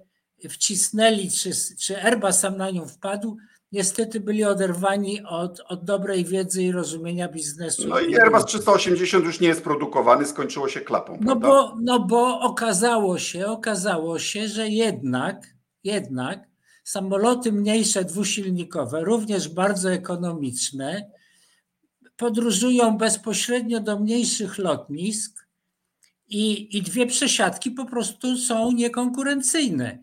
wcisnęli, 0.50 1.32
czy, 1.32 1.52
czy 1.80 2.04
Airbus 2.04 2.36
sam 2.36 2.58
na 2.58 2.72
nią 2.72 2.86
wpadł, 2.86 3.38
niestety 3.72 4.20
byli 4.20 4.44
oderwani 4.44 5.24
od, 5.24 5.62
od 5.68 5.86
dobrej 5.86 6.26
wiedzy 6.26 6.64
i 6.64 6.72
rozumienia 6.72 7.28
biznesu. 7.28 7.88
No 7.88 8.00
i 8.00 8.20
Airbus 8.20 8.46
380 8.46 9.26
już 9.26 9.40
nie 9.40 9.48
jest 9.48 9.64
produkowany, 9.64 10.26
skończyło 10.26 10.70
się 10.70 10.82
klapą. 10.82 11.18
No 11.22 11.36
bo, 11.36 11.76
no 11.82 12.00
bo 12.00 12.40
okazało 12.40 13.20
się, 13.20 13.48
okazało 13.48 14.20
się, 14.20 14.48
że 14.48 14.68
jednak, 14.70 15.48
jednak 15.84 16.50
samoloty 16.84 17.52
mniejsze 17.52 18.06
dwusilnikowe, 18.06 19.04
również 19.04 19.50
bardzo 19.50 19.92
ekonomiczne, 19.92 21.12
podróżują 22.18 22.98
bezpośrednio 22.98 23.80
do 23.80 24.00
mniejszych 24.00 24.58
lotnisk 24.58 25.48
i, 26.28 26.78
i 26.78 26.82
dwie 26.82 27.08
przesiadki 27.08 27.72
po 27.72 27.86
prostu 27.86 28.38
są 28.38 28.72
niekonkurencyjne. 28.72 30.00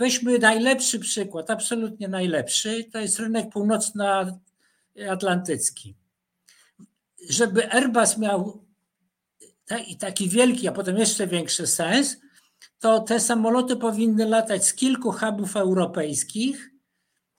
Weźmy 0.00 0.38
najlepszy 0.38 0.98
przykład, 0.98 1.50
absolutnie 1.50 2.08
najlepszy, 2.08 2.84
to 2.92 2.98
jest 2.98 3.18
rynek 3.18 3.52
północnoatlantycki. 3.52 5.94
Żeby 7.28 7.72
Airbus 7.72 8.18
miał 8.18 8.64
taki 9.98 10.28
wielki, 10.28 10.68
a 10.68 10.72
potem 10.72 10.96
jeszcze 10.96 11.26
większy 11.26 11.66
sens, 11.66 12.16
to 12.78 13.00
te 13.00 13.20
samoloty 13.20 13.76
powinny 13.76 14.28
latać 14.28 14.64
z 14.64 14.74
kilku 14.74 15.12
hubów 15.12 15.56
europejskich 15.56 16.70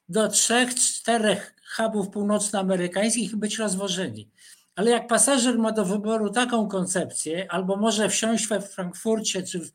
do 0.09 0.27
trzech, 0.27 0.75
czterech 0.75 1.55
hubów 1.75 2.09
północnoamerykańskich 2.09 3.33
i 3.33 3.35
być 3.35 3.57
rozwożeni. 3.57 4.29
Ale 4.75 4.91
jak 4.91 5.07
pasażer 5.07 5.57
ma 5.57 5.71
do 5.71 5.85
wyboru 5.85 6.29
taką 6.29 6.67
koncepcję, 6.67 7.51
albo 7.51 7.77
może 7.77 8.09
wsiąść 8.09 8.47
we 8.47 8.61
Frankfurcie 8.61 9.43
czy, 9.43 9.71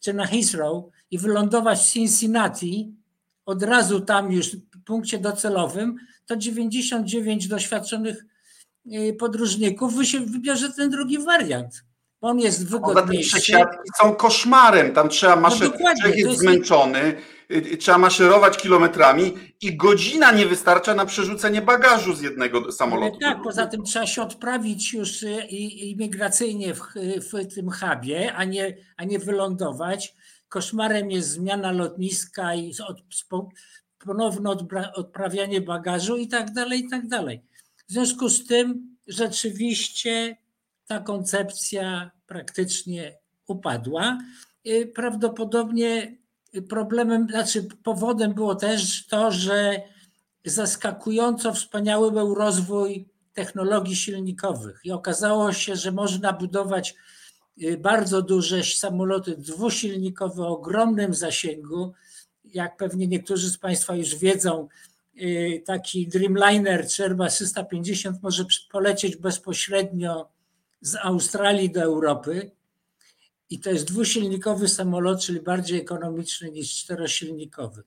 czy 0.00 0.14
na 0.14 0.26
Heathrow 0.26 0.84
i 1.14 1.18
wylądować 1.18 1.78
w 1.78 1.92
Cincinnati, 1.92 2.94
od 3.46 3.62
razu 3.62 4.00
tam 4.00 4.32
już 4.32 4.56
w 4.56 4.84
punkcie 4.84 5.18
docelowym, 5.18 5.96
to 6.26 6.36
99 6.36 7.48
doświadczonych 7.48 8.24
y, 8.92 9.16
podróżników 9.18 9.94
wybierze 10.26 10.72
ten 10.72 10.90
drugi 10.90 11.18
wariant 11.18 11.84
on 12.24 12.40
jest 12.40 12.68
wygodniejszy. 12.68 13.30
Te 13.30 13.40
przesiadki 13.40 13.90
są 14.00 14.14
koszmarem, 14.14 14.92
tam 14.92 15.08
trzeba 15.08 15.36
maszerować, 15.36 15.80
no 15.80 15.94
człowiek 16.00 16.16
jest, 16.16 16.28
jest 16.28 16.40
zmęczony, 16.40 17.16
y, 17.50 17.76
trzeba 17.76 17.98
maszerować 17.98 18.56
kilometrami 18.56 19.34
i 19.60 19.76
godzina 19.76 20.32
nie 20.32 20.46
wystarcza 20.46 20.94
na 20.94 21.06
przerzucenie 21.06 21.62
bagażu 21.62 22.14
z 22.14 22.22
jednego 22.22 22.72
samolotu. 22.72 23.18
tak, 23.18 23.42
poza 23.42 23.66
tym 23.66 23.84
trzeba 23.84 24.06
się 24.06 24.22
odprawić 24.22 24.92
już 24.92 25.22
y, 25.22 25.46
imigracyjnie 25.50 26.74
w, 26.74 26.80
w 27.32 27.54
tym 27.54 27.70
hubie, 27.70 28.32
a 28.34 28.44
nie, 28.44 28.76
a 28.96 29.04
nie 29.04 29.18
wylądować. 29.18 30.14
Koszmarem 30.54 31.10
jest 31.10 31.30
zmiana 31.30 31.72
lotniska 31.72 32.54
i 32.54 32.74
od, 32.88 33.02
ponowne 33.98 34.50
odprawianie 34.94 35.60
bagażu 35.60 36.16
i 36.16 36.28
tak 36.28 36.52
dalej, 36.52 36.80
i 36.80 36.88
tak 36.88 37.08
dalej. 37.08 37.42
W 37.88 37.92
związku 37.92 38.28
z 38.28 38.46
tym 38.46 38.96
rzeczywiście 39.06 40.36
ta 40.86 41.00
koncepcja 41.00 42.10
praktycznie 42.26 43.18
upadła. 43.46 44.18
Y, 44.66 44.92
prawdopodobnie 44.94 46.16
problemem, 46.68 47.26
znaczy 47.30 47.68
powodem 47.82 48.34
było 48.34 48.54
też 48.54 49.06
to, 49.06 49.30
że 49.30 49.82
zaskakująco 50.44 51.52
wspaniały 51.52 52.12
był 52.12 52.34
rozwój 52.34 53.08
technologii 53.32 53.96
silnikowych 53.96 54.80
i 54.84 54.92
okazało 54.92 55.52
się, 55.52 55.76
że 55.76 55.92
można 55.92 56.32
budować 56.32 56.94
bardzo 57.78 58.22
duże 58.22 58.64
samoloty 58.64 59.36
dwusilnikowe 59.36 60.42
o 60.42 60.48
ogromnym 60.48 61.14
zasięgu. 61.14 61.92
Jak 62.44 62.76
pewnie 62.76 63.06
niektórzy 63.06 63.50
z 63.50 63.58
Państwa 63.58 63.96
już 63.96 64.16
wiedzą, 64.16 64.68
y, 65.20 65.62
taki 65.66 66.08
Dreamliner 66.08 66.88
czy 66.88 67.04
Airbus 67.04 67.34
350 67.34 68.22
może 68.22 68.44
polecieć 68.70 69.16
bezpośrednio 69.16 70.28
z 70.80 70.96
Australii 70.96 71.70
do 71.70 71.82
Europy 71.82 72.50
i 73.50 73.60
to 73.60 73.70
jest 73.70 73.84
dwusilnikowy 73.84 74.68
samolot, 74.68 75.20
czyli 75.20 75.40
bardziej 75.40 75.80
ekonomiczny 75.80 76.50
niż 76.50 76.76
czterosilnikowy. 76.76 77.82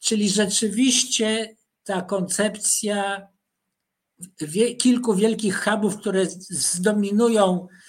Czyli 0.00 0.30
rzeczywiście 0.30 1.56
ta 1.84 2.02
koncepcja 2.02 3.28
kilku 4.78 5.14
wielkich 5.14 5.64
hubów, 5.64 5.96
które 5.96 6.26
zdominują 6.50 7.68
y, 7.70 7.83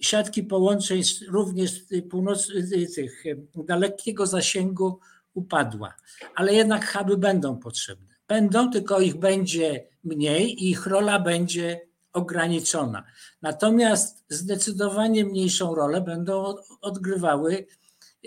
siatki 0.00 0.42
połączeń 0.42 1.02
również 1.28 1.82
północ, 2.10 2.50
y, 2.50 2.86
tych 2.94 3.26
y, 3.26 3.46
dalekiego 3.54 4.26
zasięgu 4.26 5.00
upadła. 5.34 5.94
Ale 6.34 6.54
jednak 6.54 6.92
huby 6.92 7.16
będą 7.16 7.58
potrzebne. 7.58 8.14
Będą, 8.28 8.70
tylko 8.70 9.00
ich 9.00 9.16
będzie 9.16 9.88
mniej 10.04 10.64
i 10.64 10.70
ich 10.70 10.86
rola 10.86 11.18
będzie 11.20 11.80
ograniczona. 12.12 13.04
Natomiast 13.42 14.24
zdecydowanie 14.28 15.24
mniejszą 15.24 15.74
rolę 15.74 16.00
będą 16.00 16.54
odgrywały 16.80 17.66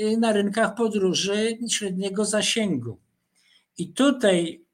y, 0.01 0.17
na 0.17 0.33
rynkach 0.33 0.75
podróży 0.75 1.57
średniego 1.69 2.25
zasięgu. 2.25 2.99
I 3.77 3.93
tutaj, 3.93 4.65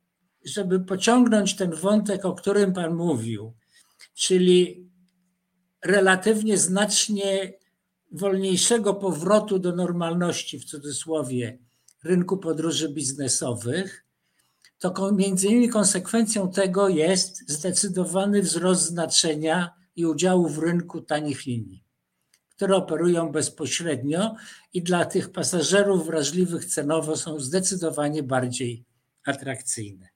żeby 0.46 0.80
pociągnąć 0.80 1.56
ten 1.56 1.72
wątek, 1.72 2.26
o 2.26 2.34
którym 2.34 2.74
Pan 2.74 2.96
mówił, 2.96 3.54
czyli 4.14 4.83
relatywnie 5.84 6.58
znacznie 6.58 7.54
wolniejszego 8.12 8.94
powrotu 8.94 9.60
do 9.60 9.76
normalności, 9.76 10.60
w 10.60 10.66
cudzysłowie, 10.66 11.58
rynku 12.04 12.38
podróży 12.38 12.90
biznesowych, 12.90 14.06
to 14.80 15.12
między 15.12 15.48
innymi 15.48 15.70
konsekwencją 15.70 16.52
tego 16.52 16.90
jest 16.90 17.52
zdecydowany 17.52 18.42
wzrost 18.42 18.86
znaczenia 18.86 19.74
i 19.96 20.06
udziału 20.06 20.50
w 20.50 20.58
rynku 20.58 21.02
tanich 21.02 21.46
linii, 21.46 21.84
które 22.50 22.76
operują 22.76 23.32
bezpośrednio 23.32 24.36
i 24.74 24.84
dla 24.84 25.06
tych 25.06 25.32
pasażerów 25.32 26.06
wrażliwych 26.06 26.66
cenowo 26.66 27.18
są 27.18 27.40
zdecydowanie 27.40 28.24
bardziej 28.24 28.86
atrakcyjne. 29.26 30.08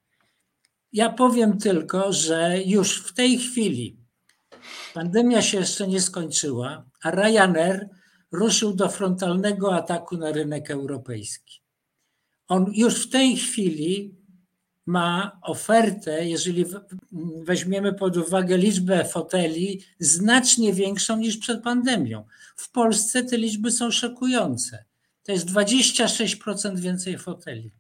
Ja 0.93 1.09
powiem 1.09 1.57
tylko, 1.57 2.13
że 2.13 2.63
już 2.65 3.03
w 3.03 3.13
tej 3.13 3.37
chwili 3.37 4.06
Pandemia 4.97 5.41
się 5.41 5.57
jeszcze 5.57 5.87
nie 5.87 6.01
skończyła, 6.01 6.85
a 7.03 7.11
Ryanair 7.11 7.89
ruszył 8.31 8.73
do 8.73 8.89
frontalnego 8.89 9.75
ataku 9.75 10.17
na 10.17 10.31
rynek 10.31 10.71
europejski. 10.71 11.61
On 12.47 12.71
już 12.73 13.07
w 13.07 13.09
tej 13.09 13.37
chwili 13.37 14.15
ma 14.85 15.39
ofertę, 15.41 16.27
jeżeli 16.27 16.65
weźmiemy 17.43 17.93
pod 17.93 18.17
uwagę 18.17 18.57
liczbę 18.57 19.05
foteli, 19.05 19.81
znacznie 19.99 20.73
większą 20.73 21.17
niż 21.17 21.37
przed 21.37 21.63
pandemią. 21.63 22.25
W 22.55 22.71
Polsce 22.71 23.23
te 23.23 23.37
liczby 23.37 23.71
są 23.71 23.91
szokujące. 23.91 24.85
To 25.23 25.31
jest 25.31 25.49
26% 25.49 26.79
więcej 26.79 27.17
foteli 27.17 27.71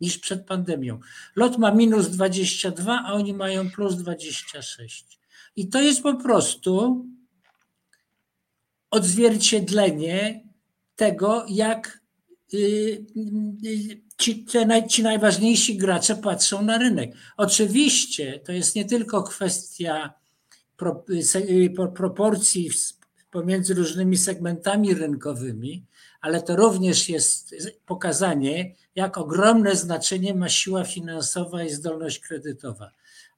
niż 0.00 0.18
przed 0.18 0.46
pandemią. 0.46 0.98
Lot 1.36 1.58
ma 1.58 1.70
minus 1.70 2.08
22, 2.08 3.04
a 3.06 3.12
oni 3.12 3.34
mają 3.34 3.70
plus 3.70 3.96
26. 3.96 5.17
I 5.58 5.68
to 5.68 5.80
jest 5.80 6.02
po 6.02 6.14
prostu 6.14 7.04
odzwierciedlenie 8.90 10.44
tego, 10.96 11.44
jak 11.48 12.00
y, 12.54 12.58
y, 13.64 14.00
ci, 14.18 14.46
ci 14.88 15.02
najważniejsi 15.02 15.76
gracze 15.76 16.16
patrzą 16.16 16.62
na 16.62 16.78
rynek. 16.78 17.12
Oczywiście 17.36 18.40
to 18.44 18.52
jest 18.52 18.74
nie 18.74 18.84
tylko 18.84 19.22
kwestia 19.22 20.14
y, 21.34 21.70
proporcji 21.94 22.70
pomiędzy 23.30 23.74
różnymi 23.74 24.16
segmentami 24.16 24.94
rynkowymi, 24.94 25.84
ale 26.20 26.42
to 26.42 26.56
również 26.56 27.08
jest 27.08 27.54
pokazanie, 27.86 28.74
jak 28.94 29.18
ogromne 29.18 29.76
znaczenie 29.76 30.34
ma 30.34 30.48
siła 30.48 30.84
finansowa 30.84 31.64
i 31.64 31.70
zdolność 31.70 32.18
kredytowa. 32.18 32.90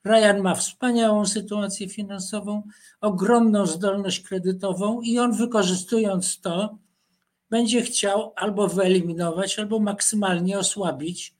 Ryan 0.05 0.41
ma 0.43 0.55
wspaniałą 0.55 1.27
sytuację 1.27 1.89
finansową, 1.89 2.63
ogromną 3.01 3.67
zdolność 3.67 4.21
kredytową 4.21 5.01
i 5.01 5.19
on 5.19 5.33
wykorzystując 5.33 6.41
to, 6.41 6.79
będzie 7.51 7.83
chciał 7.83 8.33
albo 8.37 8.69
wyeliminować, 8.69 9.59
albo 9.59 9.79
maksymalnie 9.79 10.59
osłabić 10.59 11.35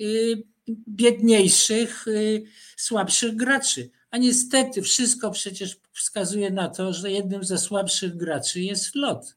y, 0.00 0.42
biedniejszych, 0.88 2.08
y, 2.08 2.44
słabszych 2.76 3.36
graczy. 3.36 3.90
A 4.10 4.18
niestety 4.18 4.82
wszystko 4.82 5.30
przecież 5.30 5.80
wskazuje 5.92 6.50
na 6.50 6.68
to, 6.68 6.92
że 6.92 7.10
jednym 7.10 7.44
ze 7.44 7.58
słabszych 7.58 8.16
graczy 8.16 8.60
jest 8.60 8.94
LOT, 8.94 9.36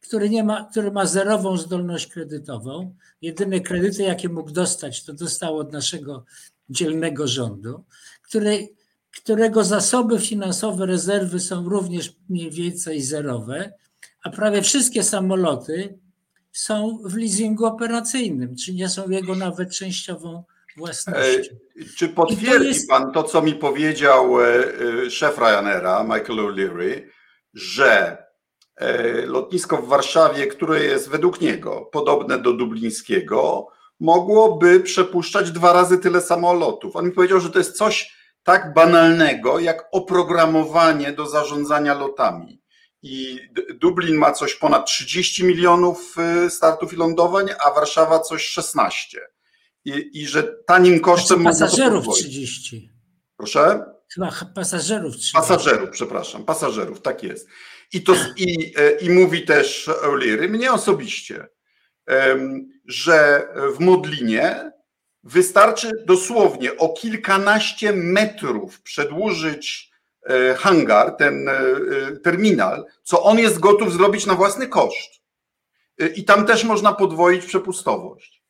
który, 0.00 0.30
nie 0.30 0.44
ma, 0.44 0.64
który 0.64 0.90
ma 0.90 1.06
zerową 1.06 1.56
zdolność 1.56 2.06
kredytową. 2.06 2.94
Jedyne 3.22 3.60
kredyty, 3.60 4.02
jakie 4.02 4.28
mógł 4.28 4.50
dostać, 4.50 5.04
to 5.04 5.12
dostał 5.12 5.58
od 5.58 5.72
naszego 5.72 6.24
dzielnego 6.70 7.28
rządu, 7.28 7.84
który, 8.22 8.68
którego 9.16 9.64
zasoby 9.64 10.18
finansowe, 10.18 10.86
rezerwy 10.86 11.40
są 11.40 11.68
również 11.68 12.12
mniej 12.28 12.50
więcej 12.50 13.02
zerowe, 13.02 13.72
a 14.22 14.30
prawie 14.30 14.62
wszystkie 14.62 15.02
samoloty 15.02 15.98
są 16.52 16.98
w 17.04 17.16
leasingu 17.16 17.66
operacyjnym, 17.66 18.56
czy 18.56 18.74
nie 18.74 18.88
są 18.88 19.10
jego 19.10 19.34
nawet 19.34 19.70
częściową 19.70 20.44
własnością. 20.76 21.56
Czy 21.96 22.08
potwierdzi 22.08 22.58
to 22.58 22.64
jest... 22.64 22.88
pan 22.88 23.12
to, 23.12 23.22
co 23.22 23.42
mi 23.42 23.54
powiedział 23.54 24.40
e, 24.40 24.46
e, 24.46 25.10
szef 25.10 25.38
Ryanaira, 25.38 26.02
Michael 26.02 26.38
O'Leary, 26.38 27.02
że 27.54 28.18
e, 28.76 29.26
lotnisko 29.26 29.76
w 29.76 29.88
Warszawie, 29.88 30.46
które 30.46 30.84
jest 30.84 31.08
według 31.08 31.40
niego 31.40 31.88
podobne 31.92 32.38
do 32.38 32.52
dublińskiego, 32.52 33.68
mogłoby 34.00 34.80
przepuszczać 34.80 35.50
dwa 35.50 35.72
razy 35.72 35.98
tyle 35.98 36.20
samolotów. 36.20 36.96
On 36.96 37.06
mi 37.06 37.12
powiedział, 37.12 37.40
że 37.40 37.50
to 37.50 37.58
jest 37.58 37.76
coś 37.76 38.16
tak 38.42 38.74
banalnego 38.74 39.58
jak 39.58 39.88
oprogramowanie 39.92 41.12
do 41.12 41.26
zarządzania 41.26 41.94
lotami. 41.94 42.62
I 43.02 43.40
Dublin 43.74 44.16
ma 44.16 44.32
coś 44.32 44.54
ponad 44.54 44.86
30 44.86 45.44
milionów 45.44 46.16
y, 46.46 46.50
startów 46.50 46.92
i 46.92 46.96
lądowań, 46.96 47.46
a 47.64 47.70
Warszawa 47.70 48.20
coś 48.20 48.46
16. 48.46 49.20
I, 49.84 50.10
i 50.12 50.26
że 50.26 50.42
tanim 50.66 51.00
kosztem. 51.00 51.40
Znaczy 51.40 51.58
pasażerów 51.58 52.14
30. 52.14 52.90
Proszę? 53.36 53.84
Chyba 54.14 54.32
pasażerów 54.54 55.12
30. 55.12 55.32
Pasażerów, 55.32 55.90
przepraszam, 55.90 56.44
pasażerów, 56.44 57.02
tak 57.02 57.22
jest. 57.22 57.48
I, 57.92 58.02
to, 58.02 58.14
i, 58.36 58.74
e, 58.76 58.90
i 58.90 59.10
mówi 59.10 59.44
też 59.44 59.90
O'Leary, 60.04 60.48
mnie 60.48 60.72
osobiście, 60.72 61.46
że 62.86 63.48
w 63.76 63.80
Modlinie 63.80 64.72
wystarczy 65.24 65.90
dosłownie 66.06 66.76
o 66.76 66.88
kilkanaście 66.88 67.92
metrów 67.92 68.80
przedłużyć 68.80 69.90
e, 70.22 70.54
hangar, 70.54 71.16
ten 71.16 71.48
e, 71.48 71.56
terminal, 72.24 72.84
co 73.02 73.22
on 73.22 73.38
jest 73.38 73.58
gotów 73.58 73.92
zrobić 73.92 74.26
na 74.26 74.34
własny 74.34 74.68
koszt. 74.68 75.20
I 76.16 76.24
tam 76.24 76.46
też 76.46 76.64
można 76.64 76.92
podwoić 76.92 77.44
przepustowość. 77.44 78.42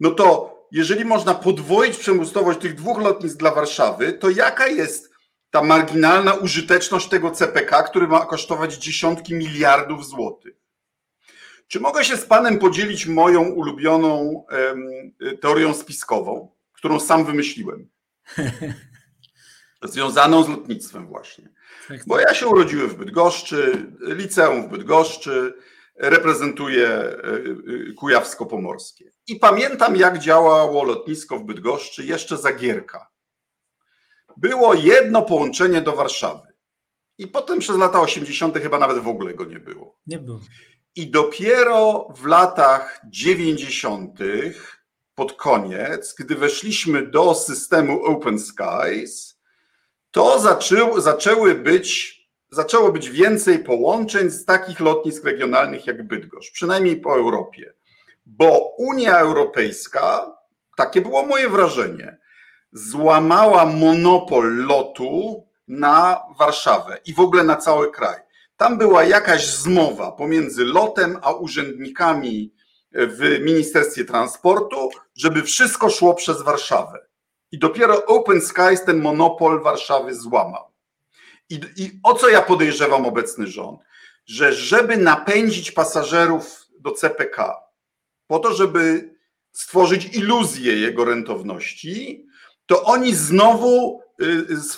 No 0.00 0.10
to 0.10 0.56
jeżeli 0.72 1.04
można 1.04 1.34
podwoić 1.34 1.96
przepustowość 1.96 2.58
tych 2.58 2.74
dwóch 2.74 3.00
lotnisk 3.00 3.36
dla 3.36 3.50
Warszawy, 3.50 4.12
to 4.12 4.30
jaka 4.30 4.66
jest 4.66 5.10
ta 5.50 5.62
marginalna 5.62 6.34
użyteczność 6.34 7.08
tego 7.08 7.30
CPK, 7.30 7.82
który 7.82 8.08
ma 8.08 8.26
kosztować 8.26 8.74
dziesiątki 8.74 9.34
miliardów 9.34 10.06
złotych? 10.06 10.65
Czy 11.68 11.80
mogę 11.80 12.04
się 12.04 12.16
z 12.16 12.24
Panem 12.24 12.58
podzielić 12.58 13.06
moją 13.06 13.42
ulubioną 13.42 14.44
teorią 15.40 15.74
spiskową, 15.74 16.52
którą 16.72 17.00
sam 17.00 17.24
wymyśliłem? 17.24 17.88
Związaną 19.82 20.42
z 20.44 20.48
lotnictwem, 20.48 21.06
właśnie. 21.06 21.48
Tak, 21.88 22.00
Bo 22.06 22.16
tak. 22.16 22.28
ja 22.28 22.34
się 22.34 22.46
urodziłem 22.46 22.88
w 22.88 22.96
Bydgoszczy, 22.96 23.86
liceum 24.00 24.68
w 24.68 24.70
Bydgoszczy, 24.70 25.54
reprezentuję 25.96 26.88
e, 26.88 27.14
e, 27.14 27.92
Kujawsko-Pomorskie. 27.94 29.04
I 29.26 29.36
pamiętam, 29.36 29.96
jak 29.96 30.18
działało 30.18 30.84
lotnisko 30.84 31.38
w 31.38 31.44
Bydgoszczy 31.44 32.04
jeszcze 32.04 32.36
za 32.36 32.52
Gierka. 32.52 33.10
Było 34.36 34.74
jedno 34.74 35.22
połączenie 35.22 35.80
do 35.80 35.92
Warszawy. 35.92 36.48
I 37.18 37.26
potem 37.26 37.58
przez 37.58 37.76
lata 37.76 38.00
80. 38.00 38.58
chyba 38.58 38.78
nawet 38.78 38.98
w 38.98 39.08
ogóle 39.08 39.34
go 39.34 39.44
nie 39.44 39.60
było. 39.60 39.98
Nie 40.06 40.18
było. 40.18 40.40
I 40.96 41.10
dopiero 41.10 42.08
w 42.16 42.26
latach 42.26 43.00
90. 43.08 44.18
pod 45.14 45.32
koniec, 45.32 46.14
gdy 46.18 46.34
weszliśmy 46.34 47.06
do 47.06 47.34
systemu 47.34 48.04
Open 48.04 48.38
Skies, 48.38 49.40
to 50.10 50.40
zaczęły, 51.00 51.54
być, 51.54 52.20
zaczęło 52.50 52.92
być 52.92 53.10
więcej 53.10 53.58
połączeń 53.58 54.30
z 54.30 54.44
takich 54.44 54.80
lotnisk 54.80 55.24
regionalnych 55.24 55.86
jak 55.86 56.06
Bydgoszcz, 56.06 56.52
przynajmniej 56.52 57.00
po 57.00 57.16
Europie. 57.16 57.72
Bo 58.26 58.74
Unia 58.78 59.18
Europejska, 59.18 60.36
takie 60.76 61.00
było 61.00 61.26
moje 61.26 61.48
wrażenie, 61.48 62.18
złamała 62.72 63.66
monopol 63.66 64.66
lotu 64.66 65.46
na 65.68 66.22
Warszawę 66.38 66.98
i 67.06 67.14
w 67.14 67.20
ogóle 67.20 67.44
na 67.44 67.56
cały 67.56 67.92
kraj. 67.92 68.25
Tam 68.56 68.78
była 68.78 69.04
jakaś 69.04 69.46
zmowa 69.46 70.12
pomiędzy 70.12 70.64
lotem 70.64 71.18
a 71.22 71.32
urzędnikami 71.32 72.54
w 72.92 73.38
Ministerstwie 73.40 74.04
Transportu, 74.04 74.90
żeby 75.14 75.42
wszystko 75.42 75.90
szło 75.90 76.14
przez 76.14 76.42
Warszawę. 76.42 77.06
I 77.52 77.58
dopiero 77.58 78.06
Open 78.06 78.40
Skies 78.40 78.84
ten 78.84 79.00
monopol 79.00 79.62
Warszawy 79.62 80.14
złamał. 80.14 80.72
I, 81.48 81.60
I 81.76 82.00
o 82.02 82.14
co 82.14 82.28
ja 82.28 82.42
podejrzewam 82.42 83.06
obecny 83.06 83.46
rząd? 83.46 83.80
Że 84.26 84.52
żeby 84.52 84.96
napędzić 84.96 85.72
pasażerów 85.72 86.66
do 86.80 86.90
CPK, 86.90 87.54
po 88.26 88.38
to, 88.38 88.54
żeby 88.54 89.14
stworzyć 89.52 90.16
iluzję 90.16 90.76
jego 90.76 91.04
rentowności, 91.04 92.26
to 92.66 92.82
oni 92.82 93.14
znowu 93.14 94.00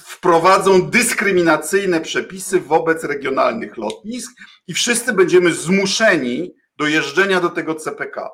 wprowadzą 0.02 0.90
dyskryminacyjne 0.90 2.00
przepisy 2.00 2.60
wobec 2.60 3.04
regionalnych 3.04 3.76
lotnisk 3.76 4.32
i 4.66 4.74
wszyscy 4.74 5.12
będziemy 5.12 5.54
zmuszeni 5.54 6.54
do 6.76 6.86
jeżdżenia 6.86 7.40
do 7.40 7.48
tego 7.48 7.74
CPK. 7.74 8.30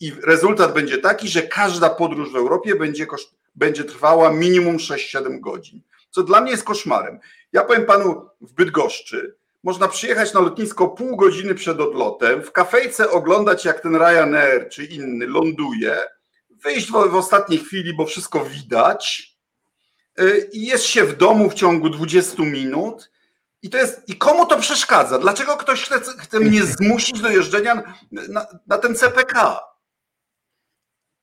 I 0.00 0.12
rezultat 0.22 0.74
będzie 0.74 0.98
taki, 0.98 1.28
że 1.28 1.42
każda 1.42 1.90
podróż 1.90 2.32
w 2.32 2.36
Europie 2.36 2.74
będzie, 2.74 3.06
będzie 3.54 3.84
trwała 3.84 4.32
minimum 4.32 4.76
6-7 4.76 5.40
godzin, 5.40 5.82
co 6.10 6.22
dla 6.22 6.40
mnie 6.40 6.50
jest 6.50 6.64
koszmarem. 6.64 7.18
Ja 7.52 7.64
powiem 7.64 7.86
panu 7.86 8.26
w 8.40 8.52
Bydgoszczy, 8.52 9.36
można 9.62 9.88
przyjechać 9.88 10.34
na 10.34 10.40
lotnisko 10.40 10.88
pół 10.88 11.16
godziny 11.16 11.54
przed 11.54 11.80
odlotem, 11.80 12.42
w 12.42 12.52
kafejce 12.52 13.10
oglądać 13.10 13.64
jak 13.64 13.80
ten 13.80 13.96
Ryanair 13.96 14.68
czy 14.68 14.84
inny 14.84 15.26
ląduje, 15.26 15.96
wyjść 16.50 16.88
w, 16.88 16.92
w 16.92 17.16
ostatniej 17.16 17.58
chwili, 17.58 17.94
bo 17.94 18.06
wszystko 18.06 18.44
widać, 18.44 19.31
Y, 19.31 19.31
i 20.52 20.66
jest 20.66 20.84
się 20.84 21.04
w 21.04 21.16
domu 21.16 21.50
w 21.50 21.54
ciągu 21.54 21.90
20 21.90 22.42
minut. 22.42 23.10
I 23.62 23.70
to 23.70 23.78
jest. 23.78 24.08
I 24.08 24.16
komu 24.16 24.46
to 24.46 24.58
przeszkadza? 24.58 25.18
Dlaczego 25.18 25.56
ktoś 25.56 25.82
chce, 25.82 26.00
chce 26.18 26.40
mnie 26.40 26.62
zmusić 26.64 27.20
do 27.20 27.30
jeżdżenia 27.30 27.82
na, 28.12 28.46
na 28.66 28.78
ten 28.78 28.94
CPK? 28.94 29.60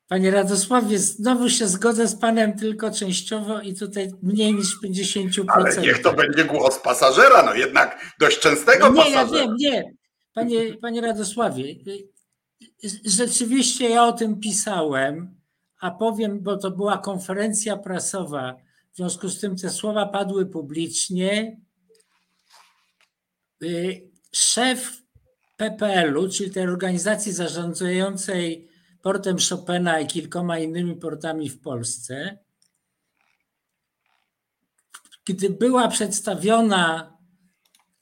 Panie 0.08 0.32
Radosławie, 0.32 0.99
znowu 0.99 1.49
się 1.49 1.67
zgodzę 1.67 2.08
z 2.08 2.15
Panem 2.15 2.58
tylko 2.58 2.91
częściowo 2.91 3.62
i 3.62 3.75
tutaj 3.75 4.12
mniej 4.23 4.54
niż 4.54 4.82
50%. 4.84 5.45
Ale 5.47 5.78
niech 5.78 6.02
to 6.02 6.13
będzie 6.13 6.45
głos 6.45 6.80
pasażera, 6.80 7.43
no 7.43 7.54
jednak 7.54 8.15
dość 8.19 8.39
częstego 8.39 8.89
no 8.89 8.95
nie, 8.95 9.12
pasażera. 9.12 9.39
Ja 9.39 9.47
wiem, 9.47 9.56
nie. 9.60 9.84
Panie, 10.34 10.78
Panie 10.82 11.02
Radosławie, 11.02 11.63
rzeczywiście 13.06 13.89
ja 13.89 14.04
o 14.04 14.13
tym 14.13 14.39
pisałem, 14.39 15.36
a 15.82 15.91
powiem, 15.91 16.39
bo 16.43 16.58
to 16.58 16.71
była 16.71 16.97
konferencja 16.97 17.78
prasowa, 17.78 18.56
w 18.93 18.95
związku 18.95 19.30
z 19.30 19.39
tym 19.39 19.56
te 19.56 19.69
słowa 19.69 20.06
padły 20.06 20.45
publicznie. 20.45 21.62
Y, 23.63 24.10
szef 24.32 25.02
PPL-u, 25.58 26.30
czyli 26.30 26.52
tej 26.52 26.63
organizacji 26.63 27.32
zarządzającej 27.32 28.69
portem 29.02 29.38
Chopina 29.49 29.99
i 29.99 30.08
kilkoma 30.08 30.60
innymi 30.60 30.95
portami 30.95 31.49
w 31.49 31.62
Polsce, 31.62 32.38
gdy 35.25 35.49
była 35.49 35.88
przedstawiona 35.88 37.17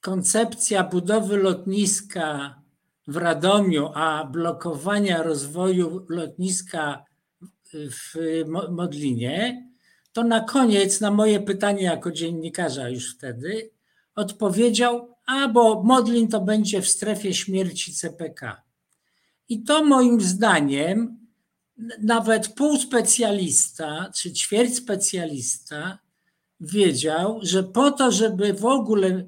koncepcja 0.01 0.83
budowy 0.83 1.37
lotniska 1.37 2.61
w 3.07 3.17
Radomiu, 3.17 3.91
a 3.93 4.25
blokowania 4.25 5.23
rozwoju 5.23 6.05
lotniska 6.09 7.05
w 7.73 8.15
Modlinie, 8.69 9.67
to 10.17 10.23
na 10.23 10.41
koniec 10.41 11.01
na 11.01 11.11
moje 11.11 11.39
pytanie 11.39 11.83
jako 11.83 12.11
dziennikarza 12.11 12.89
już 12.89 13.15
wtedy 13.15 13.71
odpowiedział, 14.15 15.15
a 15.25 15.47
bo 15.47 15.83
Modlin 15.83 16.27
to 16.27 16.41
będzie 16.41 16.81
w 16.81 16.87
strefie 16.87 17.33
śmierci 17.33 17.93
CPK. 17.93 18.61
I 19.49 19.63
to 19.63 19.83
moim 19.83 20.21
zdaniem 20.21 21.17
nawet 22.01 22.47
półspecjalista 22.47 24.11
czy 24.15 24.33
ćwierć 24.33 24.75
specjalista 24.75 25.99
wiedział, 26.59 27.39
że 27.43 27.63
po 27.63 27.91
to, 27.91 28.11
żeby 28.11 28.53
w 28.53 28.65
ogóle 28.65 29.25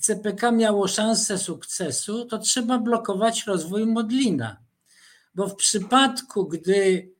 CPK 0.00 0.52
miało 0.52 0.88
szansę 0.88 1.38
sukcesu, 1.38 2.24
to 2.24 2.38
trzeba 2.38 2.78
blokować 2.78 3.46
rozwój 3.46 3.86
Modlina. 3.86 4.56
Bo 5.34 5.48
w 5.48 5.56
przypadku, 5.56 6.48
gdy 6.48 7.10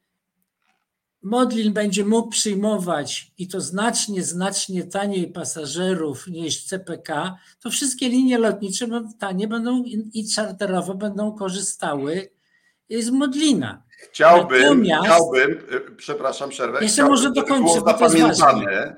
Modlin 1.22 1.72
będzie 1.72 2.04
mógł 2.04 2.28
przyjmować 2.28 3.32
i 3.38 3.48
to 3.48 3.60
znacznie, 3.60 4.22
znacznie 4.22 4.84
taniej 4.84 5.32
pasażerów 5.32 6.26
niż 6.26 6.64
CPK, 6.64 7.36
to 7.60 7.70
wszystkie 7.70 8.08
linie 8.08 8.38
lotnicze 8.38 8.86
tanie 9.18 9.48
będą 9.48 9.82
i 10.12 10.28
czarterowo 10.34 10.94
będą 10.94 11.32
korzystały 11.32 12.30
z 12.90 13.10
Modlina. 13.10 13.82
Chciałbym, 13.98 14.62
Natomiast, 14.62 15.04
chciałbym, 15.04 15.50
y, 15.50 15.96
przepraszam, 15.96 16.50
przerwę. 16.50 16.82
Jeszcze 16.82 17.04
może 17.04 17.30
dokończę, 17.30 17.82
to 17.82 18.14
jest 18.14 18.40
ważne 18.40 18.96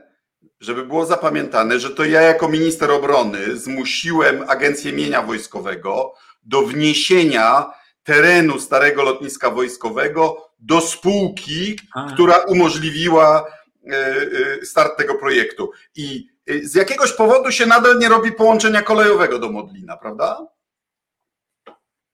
żeby 0.60 0.84
było 0.84 1.06
zapamiętane, 1.06 1.80
że 1.80 1.90
to 1.90 2.04
ja 2.04 2.22
jako 2.22 2.48
minister 2.48 2.90
obrony 2.90 3.56
zmusiłem 3.56 4.44
Agencję 4.48 4.92
Mienia 4.92 5.22
Wojskowego 5.22 6.14
do 6.44 6.62
wniesienia 6.62 7.70
terenu 8.02 8.60
starego 8.60 9.02
lotniska 9.02 9.50
wojskowego 9.50 10.49
do 10.60 10.80
spółki, 10.80 11.78
A. 11.94 12.12
która 12.12 12.38
umożliwiła 12.38 13.46
e, 13.90 13.96
e, 13.96 14.64
start 14.64 14.98
tego 14.98 15.14
projektu. 15.14 15.70
I 15.96 16.28
e, 16.46 16.58
z 16.66 16.74
jakiegoś 16.74 17.12
powodu 17.12 17.52
się 17.52 17.66
nadal 17.66 17.98
nie 17.98 18.08
robi 18.08 18.32
połączenia 18.32 18.82
kolejowego 18.82 19.38
do 19.38 19.52
Modlina, 19.52 19.96
prawda? 19.96 20.46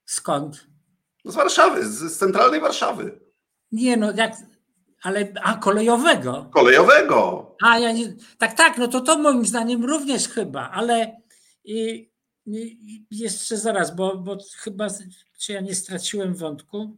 Skąd? 0.04 0.66
Z 1.24 1.34
Warszawy, 1.34 1.86
z 1.86 2.18
centralnej 2.18 2.60
Warszawy. 2.60 3.20
Nie 3.72 3.96
no, 3.96 4.12
jak 4.12 4.32
ale, 5.02 5.32
a 5.42 5.56
kolejowego? 5.56 6.50
Kolejowego. 6.54 7.46
A 7.62 7.78
ja 7.78 7.92
nie, 7.92 8.14
tak, 8.38 8.54
tak, 8.54 8.78
no 8.78 8.88
to 8.88 9.00
to 9.00 9.18
moim 9.18 9.46
zdaniem 9.46 9.84
również 9.84 10.28
chyba, 10.28 10.70
ale 10.70 11.20
i, 11.64 12.10
i 12.46 13.06
jeszcze 13.10 13.56
zaraz, 13.56 13.96
bo, 13.96 14.16
bo 14.16 14.38
chyba, 14.56 14.88
czy 15.38 15.52
ja 15.52 15.60
nie 15.60 15.74
straciłem 15.74 16.34
wątku. 16.34 16.96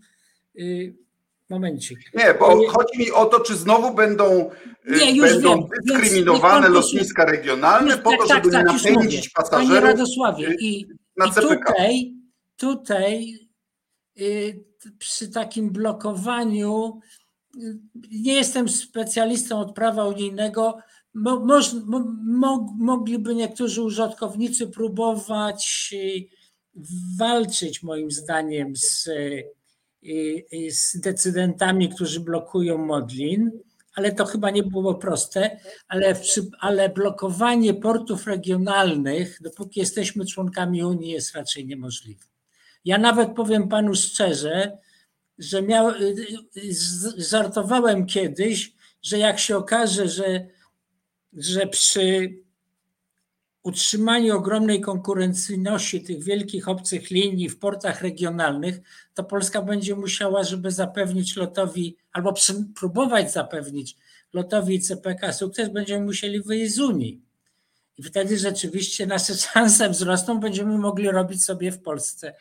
Y, 0.59 0.97
momencik. 1.51 1.99
Nie, 2.15 2.35
bo 2.35 2.63
y, 2.63 2.67
chodzi 2.67 2.99
mi 2.99 3.11
o 3.11 3.27
to, 3.27 3.41
czy 3.41 3.57
znowu 3.57 3.95
będą, 3.95 4.51
y, 4.87 5.13
nie, 5.13 5.23
będą 5.23 5.57
wiem, 5.57 5.69
dyskryminowane 5.87 6.69
lotniska 6.69 7.25
regionalne 7.25 7.91
już, 7.91 8.01
po 8.01 8.11
tak, 8.11 8.21
to, 8.21 8.27
żeby 8.27 8.51
tak, 8.51 8.67
tak, 8.67 8.85
napędzić 8.85 9.29
pasażerów. 9.29 9.69
Panie 9.69 9.81
Radosławie, 9.81 10.55
i, 10.61 10.81
i 10.81 10.87
tutaj, 11.41 12.15
tutaj 12.57 13.35
przy 14.99 15.29
takim 15.29 15.71
blokowaniu 15.71 17.01
nie 18.11 18.35
jestem 18.35 18.69
specjalistą 18.69 19.61
od 19.61 19.75
prawa 19.75 20.05
unijnego. 20.05 20.79
Mo, 21.15 21.41
moż, 21.41 21.75
mo, 22.25 22.67
mogliby 22.79 23.35
niektórzy 23.35 23.83
użytkownicy 23.83 24.67
próbować 24.67 25.91
y, 25.93 26.39
walczyć, 27.19 27.83
moim 27.83 28.11
zdaniem, 28.11 28.77
z, 28.77 29.09
y, 30.05 30.71
z 30.71 31.01
decydentami, 31.01 31.89
którzy 31.89 32.21
blokują 32.21 32.79
Modlin, 32.79 33.51
ale 33.95 34.13
to 34.13 34.25
chyba 34.25 34.51
nie 34.51 34.63
było 34.63 34.95
proste. 34.95 35.61
Ale, 35.89 36.15
ale 36.61 36.89
blokowanie 36.89 37.75
portów 37.75 38.27
regionalnych, 38.27 39.39
dopóki 39.43 39.81
jesteśmy 39.81 40.27
członkami 40.27 40.85
Unii, 40.85 41.11
jest 41.11 41.35
raczej 41.35 41.67
niemożliwe. 41.67 42.25
Ja 42.85 42.99
nawet 42.99 43.35
powiem 43.35 43.69
panu 43.69 43.95
szczerze, 43.95 44.79
że 45.39 45.63
miał, 45.63 45.91
y, 45.91 46.15
y, 46.57 46.75
żartowałem 47.17 48.07
kiedyś, 48.07 48.73
że 49.03 49.19
jak 49.19 49.39
się 49.39 49.57
okaże, 49.57 50.09
że, 50.09 50.47
że 51.33 51.67
przy 51.67 52.35
utrzymaniu 53.63 54.37
ogromnej 54.37 54.81
konkurencyjności 54.81 56.03
tych 56.03 56.25
wielkich 56.25 56.69
obcych 56.69 57.11
linii 57.11 57.49
w 57.49 57.59
portach 57.59 58.03
regionalnych, 58.03 58.81
to 59.15 59.25
Polska 59.25 59.63
będzie 59.63 59.95
musiała, 59.97 60.43
żeby 60.43 60.71
zapewnić 60.71 61.37
lotowi, 61.37 61.97
albo 62.13 62.35
próbować 62.81 63.33
zapewnić 63.33 63.97
lotowi 64.33 64.81
CPK 64.81 65.33
sukces, 65.33 65.69
będziemy 65.69 66.05
musieli 66.05 66.43
wyjść 66.43 66.75
z 66.75 66.81
Unii. 66.81 67.23
I 67.99 68.03
wtedy 68.03 68.39
rzeczywiście 68.39 69.07
nasze 69.07 69.35
szanse 69.53 69.91
wzrosną, 69.91 70.41
będziemy 70.41 70.79
mogli 70.79 71.11
robić 71.11 71.45
sobie 71.45 71.73
w 71.73 71.83
Polsce 71.83 72.35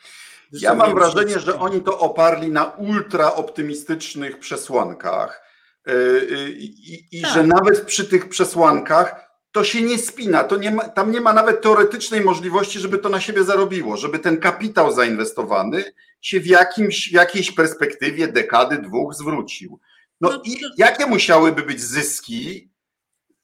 ja 0.52 0.74
mam 0.74 0.94
wrażenie, 0.94 1.38
że 1.38 1.58
oni 1.58 1.80
to 1.80 1.98
oparli 1.98 2.48
na 2.50 2.64
ultra 2.64 3.34
optymistycznych 3.34 4.38
przesłankach 4.38 5.42
y, 5.88 5.92
y, 5.92 6.50
i, 6.50 7.18
i 7.18 7.22
tak. 7.22 7.32
że 7.32 7.42
nawet 7.42 7.80
przy 7.80 8.04
tych 8.04 8.28
przesłankach 8.28 9.27
to 9.52 9.64
się 9.64 9.82
nie 9.82 9.98
spina, 9.98 10.44
to 10.44 10.56
nie 10.56 10.70
ma, 10.70 10.88
tam 10.88 11.12
nie 11.12 11.20
ma 11.20 11.32
nawet 11.32 11.62
teoretycznej 11.62 12.20
możliwości, 12.20 12.78
żeby 12.78 12.98
to 12.98 13.08
na 13.08 13.20
siebie 13.20 13.44
zarobiło, 13.44 13.96
żeby 13.96 14.18
ten 14.18 14.36
kapitał 14.36 14.92
zainwestowany 14.92 15.84
się 16.20 16.40
w, 16.40 16.46
jakimś, 16.46 17.08
w 17.08 17.12
jakiejś 17.12 17.52
perspektywie 17.52 18.28
dekady, 18.28 18.78
dwóch 18.78 19.14
zwrócił. 19.14 19.80
No, 20.20 20.30
no 20.30 20.42
i 20.44 20.56
jakie 20.76 21.06
musiałyby 21.06 21.62
być 21.62 21.80
zyski, 21.80 22.70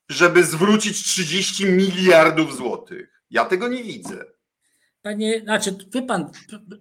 żeby 0.09 0.45
zwrócić 0.45 1.05
30 1.05 1.67
miliardów 1.67 2.57
złotych? 2.57 3.23
Ja 3.31 3.45
tego 3.45 3.69
nie 3.69 3.83
widzę. 3.83 4.25
Panie, 5.03 5.41
znaczy, 5.41 5.77
wie 5.95 6.03
pan, 6.03 6.31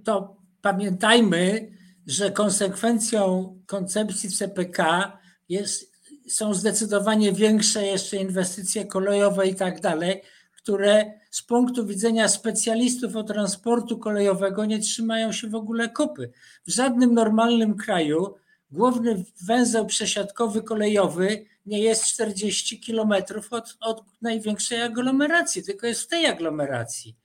to 0.03 0.37
pamiętajmy, 0.61 1.71
że 2.07 2.31
konsekwencją 2.31 3.55
koncepcji 3.65 4.31
CPK 4.31 5.11
jest, 5.49 5.92
są 6.27 6.53
zdecydowanie 6.53 7.31
większe 7.31 7.85
jeszcze 7.85 8.17
inwestycje 8.17 8.85
kolejowe 8.85 9.47
i 9.47 9.55
tak 9.55 9.81
dalej, 9.81 10.21
które 10.57 11.13
z 11.31 11.41
punktu 11.41 11.85
widzenia 11.85 12.27
specjalistów 12.27 13.15
od 13.15 13.27
transportu 13.27 13.97
kolejowego 13.97 14.65
nie 14.65 14.79
trzymają 14.79 15.31
się 15.31 15.47
w 15.47 15.55
ogóle 15.55 15.89
kupy. 15.89 16.31
W 16.67 16.71
żadnym 16.71 17.13
normalnym 17.13 17.75
kraju 17.75 18.35
główny 18.71 19.23
węzeł 19.41 19.85
przesiadkowy 19.85 20.61
kolejowy 20.61 21.45
nie 21.65 21.79
jest 21.79 22.05
40 22.05 22.79
kilometrów 22.79 23.53
od, 23.53 23.77
od 23.81 24.03
największej 24.21 24.81
aglomeracji, 24.81 25.63
tylko 25.63 25.87
jest 25.87 26.01
w 26.01 26.07
tej 26.07 26.25
aglomeracji. 26.25 27.15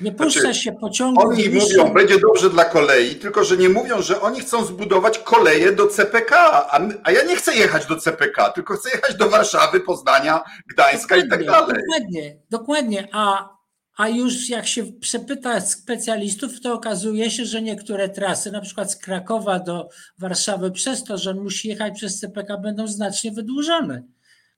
Nie 0.00 0.12
puszcza 0.12 0.40
znaczy, 0.40 0.60
się 0.60 0.72
pociągu. 0.72 1.28
Oni 1.28 1.48
mówią, 1.48 1.94
będzie 1.94 2.20
dobrze 2.20 2.50
dla 2.50 2.64
kolei, 2.64 3.14
tylko 3.14 3.44
że 3.44 3.56
nie 3.56 3.68
mówią, 3.68 4.02
że 4.02 4.20
oni 4.20 4.40
chcą 4.40 4.64
zbudować 4.64 5.18
koleje 5.18 5.72
do 5.72 5.86
CPK, 5.86 6.36
a, 6.70 6.78
my, 6.78 6.94
a 7.04 7.12
ja 7.12 7.24
nie 7.24 7.36
chcę 7.36 7.56
jechać 7.56 7.86
do 7.86 7.96
CPK, 7.96 8.50
tylko 8.50 8.74
chcę 8.74 8.90
jechać 8.90 9.14
do 9.16 9.30
Warszawy, 9.30 9.80
Poznania, 9.80 10.44
Gdańska 10.66 11.16
dokładnie, 11.16 11.26
i 11.26 11.30
tak 11.30 11.46
dalej. 11.46 11.82
Dokładnie, 11.86 12.36
dokładnie. 12.50 13.08
A, 13.12 13.48
a 13.96 14.08
już 14.08 14.48
jak 14.48 14.66
się 14.66 14.84
przepyta 15.00 15.60
specjalistów, 15.60 16.60
to 16.60 16.74
okazuje 16.74 17.30
się, 17.30 17.44
że 17.44 17.62
niektóre 17.62 18.08
trasy, 18.08 18.52
na 18.52 18.60
przykład 18.60 18.92
z 18.92 18.96
Krakowa 18.96 19.58
do 19.58 19.88
Warszawy, 20.18 20.70
przez 20.70 21.04
to, 21.04 21.18
że 21.18 21.30
on 21.30 21.40
musi 21.40 21.68
jechać 21.68 21.94
przez 21.96 22.20
CPK, 22.20 22.58
będą 22.58 22.88
znacznie 22.88 23.32
wydłużone. 23.32 24.02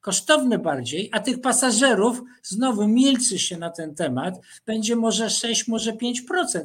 Kosztowne 0.00 0.58
bardziej, 0.58 1.08
a 1.12 1.20
tych 1.20 1.40
pasażerów 1.40 2.22
znowu 2.42 2.88
milczy 2.88 3.38
się 3.38 3.58
na 3.58 3.70
ten 3.70 3.94
temat, 3.94 4.34
będzie 4.66 4.96
może 4.96 5.30
6, 5.30 5.68
może 5.68 5.92
5%, 5.92 6.12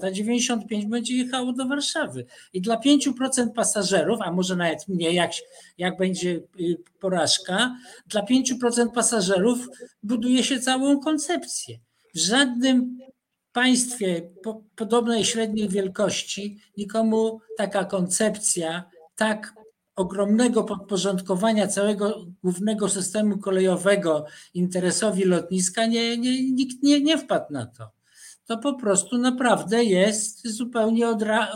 a 0.01 0.11
95% 0.11 0.85
będzie 0.85 1.15
jechało 1.15 1.53
do 1.53 1.67
Warszawy. 1.67 2.25
I 2.53 2.61
dla 2.61 2.77
5% 2.77 3.51
pasażerów, 3.55 4.19
a 4.21 4.31
może 4.31 4.55
nawet 4.55 4.87
mniej, 4.87 5.15
jak, 5.15 5.31
jak 5.77 5.97
będzie 5.97 6.29
y, 6.59 6.77
porażka, 6.99 7.75
dla 8.07 8.21
5% 8.21 8.91
pasażerów 8.93 9.67
buduje 10.03 10.43
się 10.43 10.59
całą 10.59 10.99
koncepcję. 10.99 11.79
W 12.15 12.19
żadnym 12.19 12.97
państwie 13.53 14.29
podobnej 14.75 15.25
średniej 15.25 15.69
wielkości 15.69 16.59
nikomu 16.77 17.39
taka 17.57 17.85
koncepcja 17.85 18.83
tak 19.15 19.53
ogromnego 19.95 20.63
podporządkowania 20.63 21.67
całego 21.67 22.25
głównego 22.43 22.89
systemu 22.89 23.37
kolejowego 23.37 24.25
interesowi 24.53 25.23
lotniska 25.23 25.85
nie, 25.85 26.17
nie, 26.17 26.51
nikt 26.51 26.83
nie, 26.83 27.01
nie 27.01 27.17
wpadł 27.17 27.53
na 27.53 27.65
to. 27.65 27.91
To 28.45 28.57
po 28.57 28.73
prostu 28.73 29.17
naprawdę 29.17 29.83
jest 29.83 30.47
zupełnie 30.47 31.07
odra, 31.07 31.51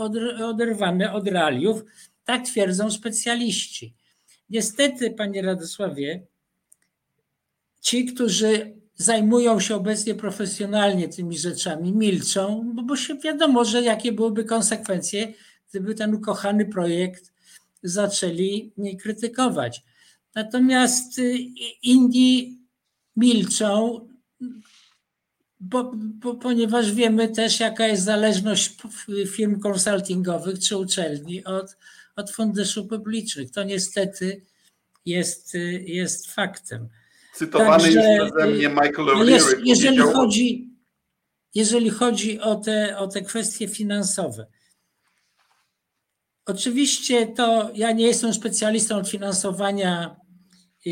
oderwane 0.45 1.13
od 1.13 1.27
realiów. 1.27 1.83
Tak 2.25 2.45
twierdzą 2.45 2.91
specjaliści. 2.91 3.93
Niestety, 4.49 5.11
panie 5.11 5.41
Radosławie, 5.41 6.27
ci, 7.81 8.05
którzy 8.05 8.77
zajmują 8.95 9.59
się 9.59 9.75
obecnie 9.75 10.15
profesjonalnie 10.15 11.07
tymi 11.07 11.37
rzeczami, 11.37 11.93
milczą, 11.93 12.71
bo, 12.75 12.83
bo 12.83 12.95
się 12.95 13.15
wiadomo, 13.15 13.65
że 13.65 13.81
jakie 13.81 14.11
byłyby 14.11 14.43
konsekwencje, 14.43 15.33
gdyby 15.69 15.95
ten 15.95 16.15
ukochany 16.15 16.65
projekt 16.65 17.33
zaczęli 17.89 18.71
krytykować. 19.01 19.81
Natomiast 20.35 21.19
y, 21.19 21.37
inni 21.83 22.57
milczą, 23.15 24.07
bo, 25.59 25.91
bo, 25.95 26.35
ponieważ 26.35 26.91
wiemy 26.91 27.27
też, 27.27 27.59
jaka 27.59 27.87
jest 27.87 28.03
zależność 28.03 28.75
firm 29.27 29.59
konsultingowych 29.59 30.59
czy 30.59 30.77
uczelni 30.77 31.45
od, 31.45 31.77
od 32.15 32.31
funduszy 32.31 32.83
publicznych. 32.83 33.51
To 33.51 33.63
niestety 33.63 34.41
jest, 35.05 35.55
y, 35.55 35.83
jest 35.87 36.31
faktem. 36.31 36.89
Cytowany 37.33 37.83
Także, 37.83 37.99
jest 37.99 38.33
przeze 38.33 38.51
mnie 38.51 38.69
Michael 38.69 39.07
O'Leary. 39.07 39.61
Jeżeli 39.63 39.97
chodzi, 39.97 40.69
jeżeli 41.55 41.89
chodzi 41.89 42.39
o 42.39 42.55
te, 42.55 42.97
o 42.97 43.07
te 43.07 43.21
kwestie 43.21 43.67
finansowe, 43.67 44.47
Oczywiście 46.47 47.27
to 47.27 47.71
ja 47.73 47.91
nie 47.91 48.07
jestem 48.07 48.33
specjalistą 48.33 48.97
od 48.97 49.09
finansowania 49.09 50.15
y, 50.87 50.89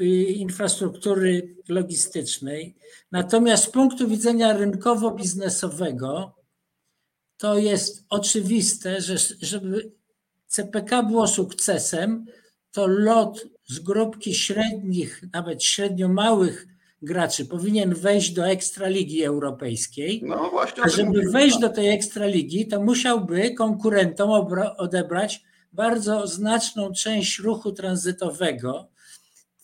y, 0.00 0.04
infrastruktury 0.24 1.56
logistycznej, 1.68 2.76
natomiast 3.12 3.64
z 3.64 3.70
punktu 3.70 4.08
widzenia 4.08 4.58
rynkowo-biznesowego 4.58 6.30
to 7.36 7.58
jest 7.58 8.04
oczywiste, 8.08 9.00
że 9.00 9.16
żeby 9.40 9.92
CPK 10.46 11.02
było 11.02 11.28
sukcesem, 11.28 12.26
to 12.72 12.86
lot 12.86 13.46
z 13.68 13.78
grupki 13.78 14.34
średnich, 14.34 15.22
nawet 15.32 15.64
średnio 15.64 16.08
małych 16.08 16.66
graczy 17.02 17.46
powinien 17.46 17.94
wejść 17.94 18.30
do 18.32 18.46
Ekstraligi 18.46 19.24
Europejskiej. 19.24 20.22
No 20.24 20.50
właśnie. 20.50 20.82
A 20.82 20.88
żeby 20.88 21.30
wejść 21.30 21.58
do 21.58 21.68
tej 21.68 21.88
Ekstraligi, 21.88 22.68
to 22.68 22.82
musiałby 22.82 23.54
konkurentom 23.54 24.30
odebrać 24.76 25.42
bardzo 25.72 26.26
znaczną 26.26 26.92
część 26.92 27.38
ruchu 27.38 27.72
tranzytowego, 27.72 28.88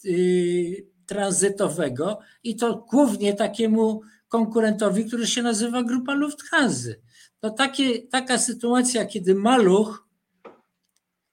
yy, 0.05 0.87
tranzytowego 1.07 2.19
i 2.43 2.57
to 2.57 2.87
głównie 2.91 3.35
takiemu 3.35 4.01
konkurentowi, 4.29 5.05
który 5.05 5.27
się 5.27 5.43
nazywa 5.43 5.83
Grupa 5.83 6.15
Lufthansa. 6.15 6.91
To 7.41 7.51
takie, 7.51 8.03
taka 8.03 8.39
sytuacja, 8.39 9.07
kiedy 9.07 9.35
maluch 9.35 10.07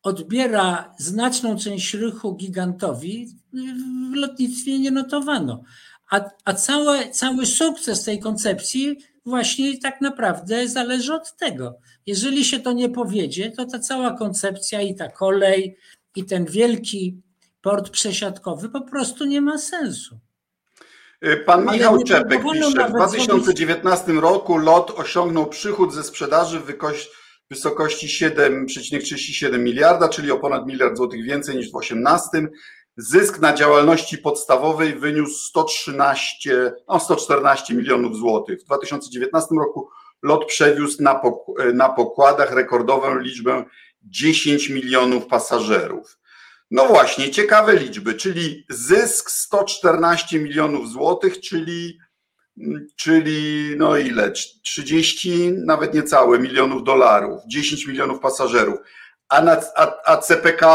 odbiera 0.04 0.94
znaczną 0.98 1.58
część 1.58 1.94
ruchu 1.94 2.36
gigantowi, 2.36 3.28
w 4.12 4.16
lotnictwie 4.16 4.80
nie 4.80 4.92
notowano. 4.92 5.64
A, 6.14 6.22
a 6.46 6.54
cały, 6.54 7.10
cały 7.10 7.46
sukces 7.46 8.04
tej 8.04 8.20
koncepcji 8.20 8.98
właśnie 9.26 9.80
tak 9.80 10.02
naprawdę 10.02 10.68
zależy 10.68 11.14
od 11.14 11.38
tego. 11.38 11.78
Jeżeli 12.06 12.46
się 12.46 12.60
to 12.60 12.72
nie 12.72 12.90
powiedzie, 12.90 13.52
to 13.52 13.66
ta 13.66 13.80
cała 13.80 14.18
koncepcja 14.18 14.82
i 14.82 14.96
ta 14.96 15.10
kolej, 15.10 15.78
i 16.16 16.26
ten 16.26 16.46
wielki 16.46 17.22
port 17.62 17.90
przesiadkowy 17.90 18.70
po 18.70 18.82
prostu 18.82 19.26
nie 19.26 19.42
ma 19.42 19.58
sensu. 19.58 20.20
Pan 21.46 21.66
Michał 21.66 22.04
Czepek 22.04 22.44
pisze, 22.54 22.88
w 22.88 22.92
2019 22.92 24.12
roku 24.12 24.58
LOT 24.58 24.92
osiągnął 24.92 25.46
przychód 25.46 25.94
ze 25.94 26.04
sprzedaży 26.04 26.60
w 26.60 26.74
wysokości 27.50 28.08
7,37 28.08 29.60
miliarda, 29.60 30.10
czyli 30.10 30.32
o 30.32 30.40
ponad 30.40 30.68
miliard 30.68 30.98
złotych 30.98 31.24
więcej 31.24 31.56
niż 31.56 31.68
w 31.68 31.72
2018. 31.72 32.48
Zysk 32.98 33.40
na 33.40 33.54
działalności 33.54 34.18
podstawowej 34.18 34.96
wyniósł 35.00 35.48
113, 35.48 36.74
no 36.88 37.00
114 37.00 37.76
milionów 37.76 38.18
złotych. 38.18 38.62
W 38.62 38.66
2019 38.66 39.56
roku 39.60 39.90
LOT 40.24 40.46
przewiózł 40.46 41.04
na, 41.04 41.22
na 41.74 41.90
pokładach 41.90 42.52
rekordową 42.52 43.20
liczbę 43.20 43.66
10 44.04 44.70
milionów 44.70 45.28
pasażerów. 45.28 46.18
No 46.72 46.86
właśnie, 46.86 47.32
ciekawe 47.32 47.76
liczby, 47.76 48.14
czyli 48.14 48.66
zysk 48.70 49.30
114 49.30 50.40
milionów 50.40 50.90
złotych, 50.90 51.40
czyli, 51.40 52.00
czyli 52.96 53.74
no 53.78 53.98
ile? 53.98 54.32
30, 54.64 55.52
nawet 55.66 55.94
niecałe 55.94 56.40
milionów 56.40 56.84
dolarów, 56.84 57.42
10 57.48 57.88
milionów 57.88 58.20
pasażerów 58.20 58.80
a, 59.30 59.42
na, 59.42 59.62
a, 59.76 59.94
a 60.06 60.18
CPK 60.18 60.66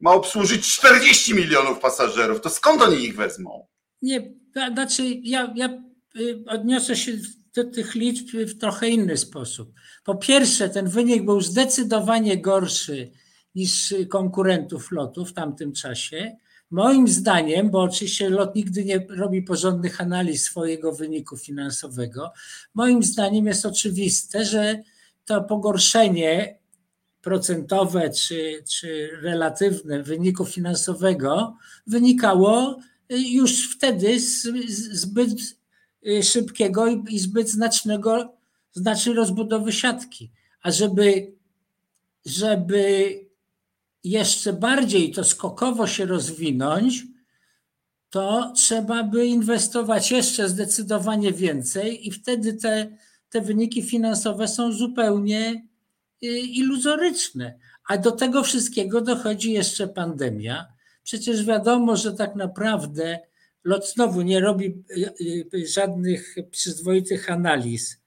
ma 0.00 0.12
obsłużyć 0.12 0.72
40 0.72 1.34
milionów 1.34 1.78
pasażerów. 1.78 2.40
To 2.40 2.50
skąd 2.50 2.82
oni 2.82 3.04
ich 3.04 3.16
wezmą? 3.16 3.66
Nie, 4.02 4.32
znaczy 4.72 5.02
ja, 5.22 5.52
ja 5.56 5.82
y, 6.16 6.44
odniosę 6.46 6.96
się 6.96 7.12
do 7.56 7.64
tych 7.64 7.94
liczb 7.94 8.26
w 8.36 8.58
trochę 8.58 8.88
inny 8.88 9.16
sposób. 9.16 9.72
Po 10.04 10.14
pierwsze, 10.14 10.68
ten 10.68 10.88
wynik 10.88 11.24
był 11.24 11.40
zdecydowanie 11.40 12.38
gorszy 12.38 13.10
niż 13.54 13.94
konkurentów 14.08 14.92
lotu 14.92 15.24
w 15.24 15.32
tamtym 15.32 15.72
czasie. 15.72 16.36
Moim 16.70 17.08
zdaniem, 17.08 17.70
bo 17.70 17.82
oczywiście 17.82 18.30
lot 18.30 18.54
nigdy 18.54 18.84
nie 18.84 19.06
robi 19.08 19.42
porządnych 19.42 20.00
analiz 20.00 20.44
swojego 20.44 20.92
wyniku 20.92 21.36
finansowego, 21.36 22.32
moim 22.74 23.02
zdaniem 23.02 23.46
jest 23.46 23.66
oczywiste, 23.66 24.44
że 24.44 24.82
to 25.24 25.42
pogorszenie 25.42 26.59
procentowe 27.22 28.10
czy, 28.10 28.64
czy 28.68 29.10
relatywne 29.22 30.02
wyniku 30.02 30.44
finansowego 30.44 31.56
wynikało 31.86 32.80
już 33.08 33.74
wtedy 33.76 34.20
z, 34.20 34.42
zbyt 34.92 35.30
szybkiego 36.22 36.86
i 36.88 37.18
zbyt 37.18 37.48
znacznego, 37.48 38.36
znacznej 38.72 39.14
rozbudowy 39.14 39.72
siatki. 39.72 40.32
A 40.62 40.70
żeby, 40.70 41.32
żeby 42.26 43.14
jeszcze 44.04 44.52
bardziej 44.52 45.10
to 45.10 45.24
skokowo 45.24 45.86
się 45.86 46.06
rozwinąć, 46.06 47.02
to 48.10 48.52
trzeba 48.56 49.04
by 49.04 49.26
inwestować 49.26 50.10
jeszcze 50.10 50.48
zdecydowanie 50.48 51.32
więcej 51.32 52.08
i 52.08 52.10
wtedy 52.10 52.52
te, 52.52 52.96
te 53.30 53.40
wyniki 53.40 53.82
finansowe 53.82 54.48
są 54.48 54.72
zupełnie 54.72 55.54
Y, 55.54 55.69
iluzoryczne. 56.22 57.58
A 57.88 57.98
do 57.98 58.12
tego 58.12 58.42
wszystkiego 58.42 59.00
dochodzi 59.00 59.52
jeszcze 59.52 59.88
pandemia. 59.88 60.66
Przecież 61.02 61.44
wiadomo, 61.44 61.96
że 61.96 62.12
tak 62.12 62.36
naprawdę 62.36 63.18
lot 63.64 63.92
znowu 63.92 64.22
nie 64.22 64.40
robi 64.40 64.84
y, 64.90 65.44
y, 65.54 65.66
żadnych 65.66 66.36
przyzwoitych 66.50 67.30
analiz, 67.30 68.00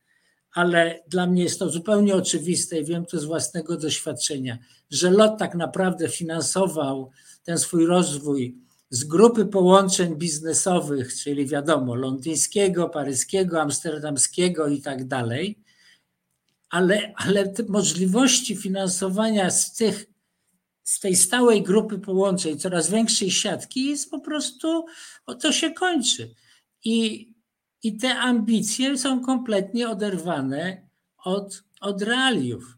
ale 0.52 1.04
dla 1.08 1.28
mnie 1.28 1.43
jest 1.43 1.60
to 1.60 1.69
zupełnie 1.69 2.15
oczywiste 2.15 2.80
i 2.80 2.86
wiem 2.86 3.06
to 3.06 3.19
z 3.19 3.26
własnego 3.26 3.78
doświadczenia, 3.78 4.58
że 4.89 5.12
lot 5.12 5.39
tak 5.39 5.56
naprawdę 5.56 6.10
finansował 6.10 7.12
ten 7.43 7.58
swój 7.58 7.86
rozwój 7.86 8.58
z 8.89 9.04
grupy 9.04 9.45
połączeń 9.45 10.15
biznesowych, 10.15 11.13
czyli 11.15 11.45
wiadomo, 11.45 11.95
londyńskiego, 11.95 12.89
paryskiego, 12.89 13.62
amsterdamskiego 13.62 14.67
i 14.67 14.82
tak 14.82 15.08
dalej, 15.08 15.62
ale, 16.74 17.14
ale 17.16 17.48
te 17.48 17.64
możliwości 17.64 18.56
finansowania 18.56 19.52
z, 19.52 19.74
tych, 19.74 20.06
z 20.84 21.00
tej 21.00 21.16
stałej 21.16 21.64
grupy 21.64 22.00
połączeń, 22.00 22.60
coraz 22.60 22.90
większej 22.90 23.32
siatki, 23.32 23.86
jest 23.86 24.12
po 24.12 24.20
prostu, 24.20 24.86
to 25.42 25.52
się 25.52 25.72
kończy. 25.72 26.36
I, 26.84 27.30
i 27.84 27.98
te 27.98 28.16
ambicje 28.16 28.98
są 28.98 29.22
kompletnie 29.22 29.90
oderwane 29.90 30.88
od, 31.18 31.64
od 31.82 32.02
realiów. 32.02 32.78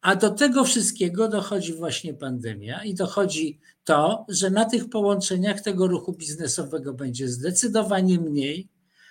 A 0.00 0.16
do 0.16 0.30
tego 0.30 0.64
wszystkiego 0.64 1.28
dochodzi 1.28 1.74
właśnie 1.74 2.14
pandemia 2.14 2.84
i 2.84 2.94
dochodzi 2.94 3.60
to, 3.84 4.26
że 4.28 4.50
na 4.50 4.64
tych 4.64 4.88
połączeniach 4.88 5.60
tego 5.60 5.86
ruchu 5.86 6.12
biznesowego 6.12 6.94
będzie 6.94 7.28
zdecydowanie 7.28 8.20
mniej, 8.20 8.68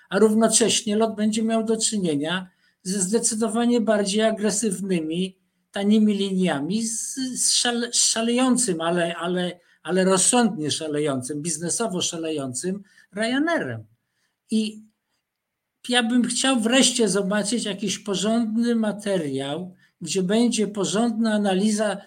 a 0.09 0.19
równocześnie 0.19 0.95
lot 0.97 1.15
będzie 1.15 1.43
miał 1.43 1.63
do 1.63 1.77
czynienia 1.77 2.49
ze 2.89 2.99
zdecydowanie 2.99 3.81
bardziej 3.81 4.21
agresywnymi, 4.21 5.37
tanimi 5.71 6.13
liniami, 6.13 6.83
z, 6.83 7.15
z, 7.15 7.53
szale, 7.53 7.93
szalejącym, 7.93 8.81
ale, 8.81 9.15
ale, 9.15 9.59
ale 9.83 10.03
rozsądnie 10.03 10.71
szalejącym, 10.71 11.41
biznesowo 11.41 12.01
szalejącym 12.01 12.83
Ryanerem. 13.15 13.85
I 14.51 14.83
ja 15.89 16.03
bym 16.03 16.23
chciał 16.23 16.59
wreszcie 16.59 17.09
zobaczyć 17.09 17.65
jakiś 17.65 17.99
porządny 17.99 18.75
materiał, 18.75 19.75
gdzie 20.01 20.23
będzie 20.23 20.67
porządna 20.67 21.33
analiza 21.33 21.97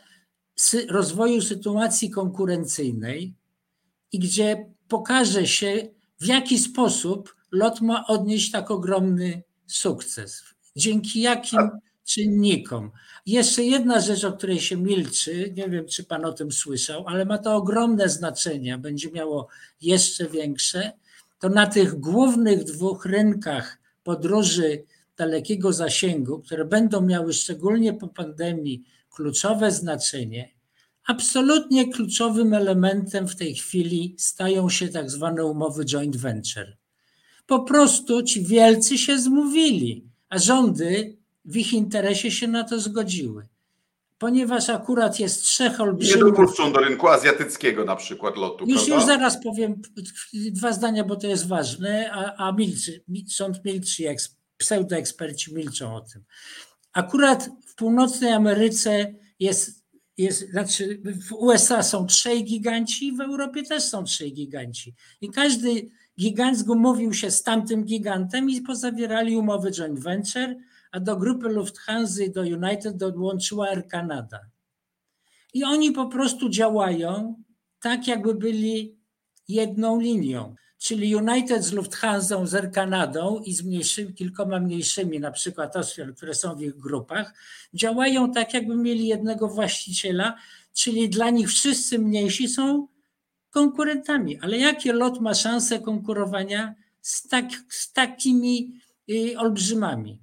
rozwoju 0.89 1.43
sytuacji 1.43 2.11
konkurencyjnej 2.11 3.35
i 4.13 4.19
gdzie 4.19 4.73
pokaże 4.89 5.47
się, 5.47 5.89
w 6.21 6.27
jaki 6.27 6.59
sposób 6.59 7.37
lot 7.53 7.81
ma 7.81 8.07
odnieść 8.07 8.51
tak 8.51 8.71
ogromny 8.71 9.43
sukces. 9.67 10.52
Dzięki 10.77 11.21
jakim 11.21 11.61
czynnikom. 12.05 12.91
Jeszcze 13.27 13.65
jedna 13.65 14.01
rzecz, 14.01 14.25
o 14.25 14.33
której 14.33 14.61
się 14.61 14.77
milczy, 14.77 15.53
nie 15.57 15.69
wiem, 15.69 15.89
czy 15.89 16.05
Pan 16.05 16.25
o 16.25 16.33
tym 16.33 16.53
słyszał, 16.53 17.05
ale 17.07 17.25
ma 17.25 17.39
to 17.39 17.57
ogromne 17.57 18.09
znaczenie, 18.09 18.79
będzie 18.79 19.11
miało 19.11 19.49
jeszcze 19.81 20.29
większe. 20.29 20.93
To 21.39 21.49
na 21.49 21.67
tych 21.67 22.01
głównych 22.01 22.65
dwóch 22.65 23.07
rynkach 23.07 23.79
podróży 24.03 24.85
dalekiego 25.17 25.73
zasięgu, 25.73 26.39
które 26.39 26.65
będą 26.65 27.01
miały 27.01 27.33
szczególnie 27.33 27.93
po 27.93 28.09
pandemii 28.09 28.85
kluczowe 29.11 29.71
znaczenie, 29.71 30.49
absolutnie 31.07 31.93
kluczowym 31.93 32.55
elementem 32.55 33.29
w 33.29 33.37
tej 33.37 33.55
chwili 33.55 34.15
stają 34.19 34.71
się 34.71 34.89
tak 34.89 35.11
zwane 35.11 35.45
umowy 35.45 35.85
joint 35.85 36.17
venture. 36.17 36.77
Po 37.47 37.63
prostu 37.63 38.23
ci 38.23 38.47
wielcy 38.47 38.99
się 38.99 39.19
zmówili, 39.19 40.12
a 40.33 40.39
rządy 40.39 41.17
w 41.45 41.57
ich 41.57 41.73
interesie 41.73 42.31
się 42.31 42.49
na 42.49 42.65
to 42.65 42.81
zgodziły. 42.81 43.49
Ponieważ 44.19 44.69
akurat 44.69 45.21
jest 45.21 45.43
trzech 45.43 45.81
olbrzymich... 45.81 46.17
Nie 46.17 46.23
dopuszczą 46.23 46.73
do 46.73 46.81
rynku 46.81 47.09
azjatyckiego 47.09 47.85
na 47.85 47.97
przykład 47.97 48.37
lotu, 48.37 48.65
Już, 48.69 48.89
już 48.89 49.05
zaraz 49.05 49.43
powiem 49.43 49.83
dwa 50.33 50.73
zdania, 50.73 51.05
bo 51.05 51.17
to 51.17 51.27
jest 51.27 51.49
ważne, 51.49 52.11
a, 52.13 52.49
a 52.49 52.53
milczy, 52.53 53.05
rząd 53.37 53.65
milczy, 53.65 54.17
pseudoeksperci 54.57 55.55
milczą 55.55 55.97
o 55.97 56.01
tym. 56.01 56.25
Akurat 56.93 57.51
w 57.67 57.75
północnej 57.75 58.33
Ameryce 58.33 59.15
jest, 59.41 59.85
jest, 60.17 60.51
znaczy 60.51 61.03
w 61.29 61.33
USA 61.33 61.83
są 61.83 62.07
trzej 62.07 62.45
giganci, 62.45 63.17
w 63.17 63.21
Europie 63.21 63.63
też 63.63 63.83
są 63.83 64.05
trzej 64.05 64.33
giganci. 64.33 64.95
I 65.21 65.31
każdy 65.31 65.91
gigant 66.19 66.59
zgumowił 66.59 67.15
się 67.15 67.31
z 67.31 67.43
tamtym 67.43 67.85
gigantem 67.85 68.51
i 68.51 68.61
pozawierali 68.61 69.37
umowy 69.37 69.71
joint 69.71 69.99
venture, 69.99 70.57
a 70.93 71.01
do 71.01 71.17
grupy 71.17 71.49
Lufthansa 71.49 72.23
do 72.35 72.41
United 72.41 72.97
dołączyła 72.97 73.69
Air 73.69 73.89
Canada. 73.89 74.41
I 75.55 75.65
oni 75.65 75.93
po 75.93 76.07
prostu 76.07 76.49
działają 76.49 77.43
tak, 77.81 78.09
jakby 78.09 78.35
byli 78.35 78.97
jedną 79.49 80.01
linią. 80.01 80.55
Czyli 80.79 81.17
United 81.17 81.65
z 81.65 81.73
Lufthansa, 81.73 82.47
z 82.47 82.55
Air 82.55 82.73
Canadą 82.73 83.41
i 83.45 83.55
z 83.55 83.63
mniejszymi, 83.63 84.15
kilkoma 84.15 84.61
mniejszymi, 84.61 85.21
na 85.21 85.31
przykład 85.31 85.77
Austrian, 85.77 86.15
które 86.15 86.35
są 86.35 86.57
w 86.57 86.63
ich 86.63 86.77
grupach, 86.77 87.35
działają 87.75 88.33
tak, 88.33 88.55
jakby 88.55 88.77
mieli 88.77 89.07
jednego 89.07 89.49
właściciela, 89.49 90.37
czyli 90.75 91.09
dla 91.09 91.31
nich 91.31 91.49
wszyscy 91.49 91.99
mniejsi 91.99 92.49
są 92.49 92.89
konkurentami. 93.53 94.39
Ale 94.43 94.59
jakie 94.59 94.93
lot 94.93 95.21
ma 95.21 95.35
szansę 95.35 95.81
konkurowania 95.81 96.75
z, 97.01 97.29
tak, 97.29 97.45
z 97.69 97.93
takimi 97.93 98.81
y, 99.11 99.39
olbrzymami? 99.39 100.23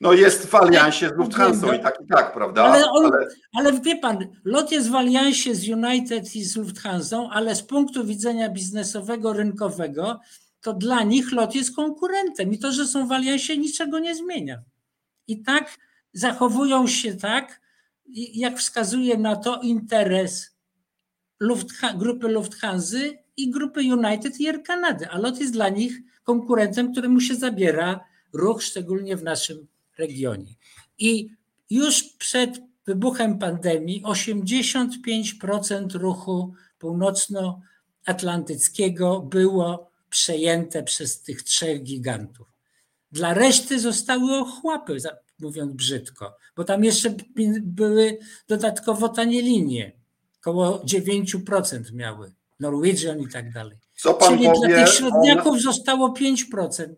No 0.00 0.12
jest 0.12 0.46
w 0.46 0.54
aliansie 0.54 1.08
z 1.08 1.12
Lufthansa 1.12 1.74
i 1.74 1.82
tak 1.82 1.98
i 2.04 2.06
tak, 2.06 2.32
prawda? 2.32 2.64
Ale, 2.64 2.90
on, 2.90 3.06
ale... 3.06 3.28
ale 3.52 3.80
wie 3.80 3.96
pan, 3.96 4.18
lot 4.44 4.72
jest 4.72 4.90
w 4.90 4.94
aliansie 4.94 5.54
z 5.54 5.68
United 5.68 6.36
i 6.36 6.44
z 6.44 6.56
Lufthansa, 6.56 7.28
ale 7.32 7.54
z 7.54 7.62
punktu 7.62 8.04
widzenia 8.04 8.48
biznesowego, 8.48 9.32
rynkowego, 9.32 10.20
to 10.60 10.72
dla 10.72 11.02
nich 11.02 11.32
lot 11.32 11.54
jest 11.54 11.76
konkurentem 11.76 12.52
i 12.52 12.58
to, 12.58 12.72
że 12.72 12.86
są 12.86 13.06
w 13.06 13.12
aliansie 13.12 13.58
niczego 13.58 13.98
nie 13.98 14.14
zmienia. 14.14 14.62
I 15.26 15.42
tak 15.42 15.76
zachowują 16.12 16.86
się 16.86 17.14
tak, 17.14 17.60
jak 18.34 18.58
wskazuje 18.58 19.18
na 19.18 19.36
to 19.36 19.60
interes 19.60 20.53
Luftha 21.40 21.94
grupy 21.94 22.28
Lufthansa 22.28 22.98
i 23.36 23.50
grupy 23.50 23.80
United 23.80 24.40
i 24.40 24.48
Air 24.48 24.62
Canada, 24.62 25.08
a 25.10 25.18
lot 25.18 25.40
jest 25.40 25.52
dla 25.52 25.68
nich 25.68 26.00
konkurentem, 26.24 26.92
któremu 26.92 27.20
się 27.20 27.34
zabiera 27.34 28.00
ruch, 28.32 28.62
szczególnie 28.62 29.16
w 29.16 29.22
naszym 29.22 29.66
regionie. 29.98 30.54
I 30.98 31.28
już 31.70 32.02
przed 32.02 32.60
wybuchem 32.86 33.38
pandemii 33.38 34.02
85% 34.02 35.94
ruchu 35.94 36.54
północnoatlantyckiego 36.78 39.20
było 39.20 39.90
przejęte 40.10 40.82
przez 40.82 41.22
tych 41.22 41.42
trzech 41.42 41.82
gigantów. 41.82 42.46
Dla 43.12 43.34
reszty 43.34 43.80
zostały 43.80 44.36
ochłapy, 44.36 44.96
mówiąc 45.38 45.72
brzydko, 45.72 46.36
bo 46.56 46.64
tam 46.64 46.84
jeszcze 46.84 47.14
były 47.62 48.18
dodatkowo 48.48 49.08
tanie 49.08 49.42
linie, 49.42 49.92
około 50.44 50.78
9% 50.78 51.92
miały, 51.92 52.32
Norwegian 52.60 53.20
i 53.20 53.28
tak 53.28 53.52
dalej. 53.52 53.76
Co 53.96 54.14
pan 54.14 54.28
Czyli 54.28 54.48
powie 54.48 54.68
dla 54.68 54.84
tych 54.84 54.94
średniaków 54.94 55.52
on... 55.52 55.60
zostało 55.60 56.08
5%. 56.08 56.94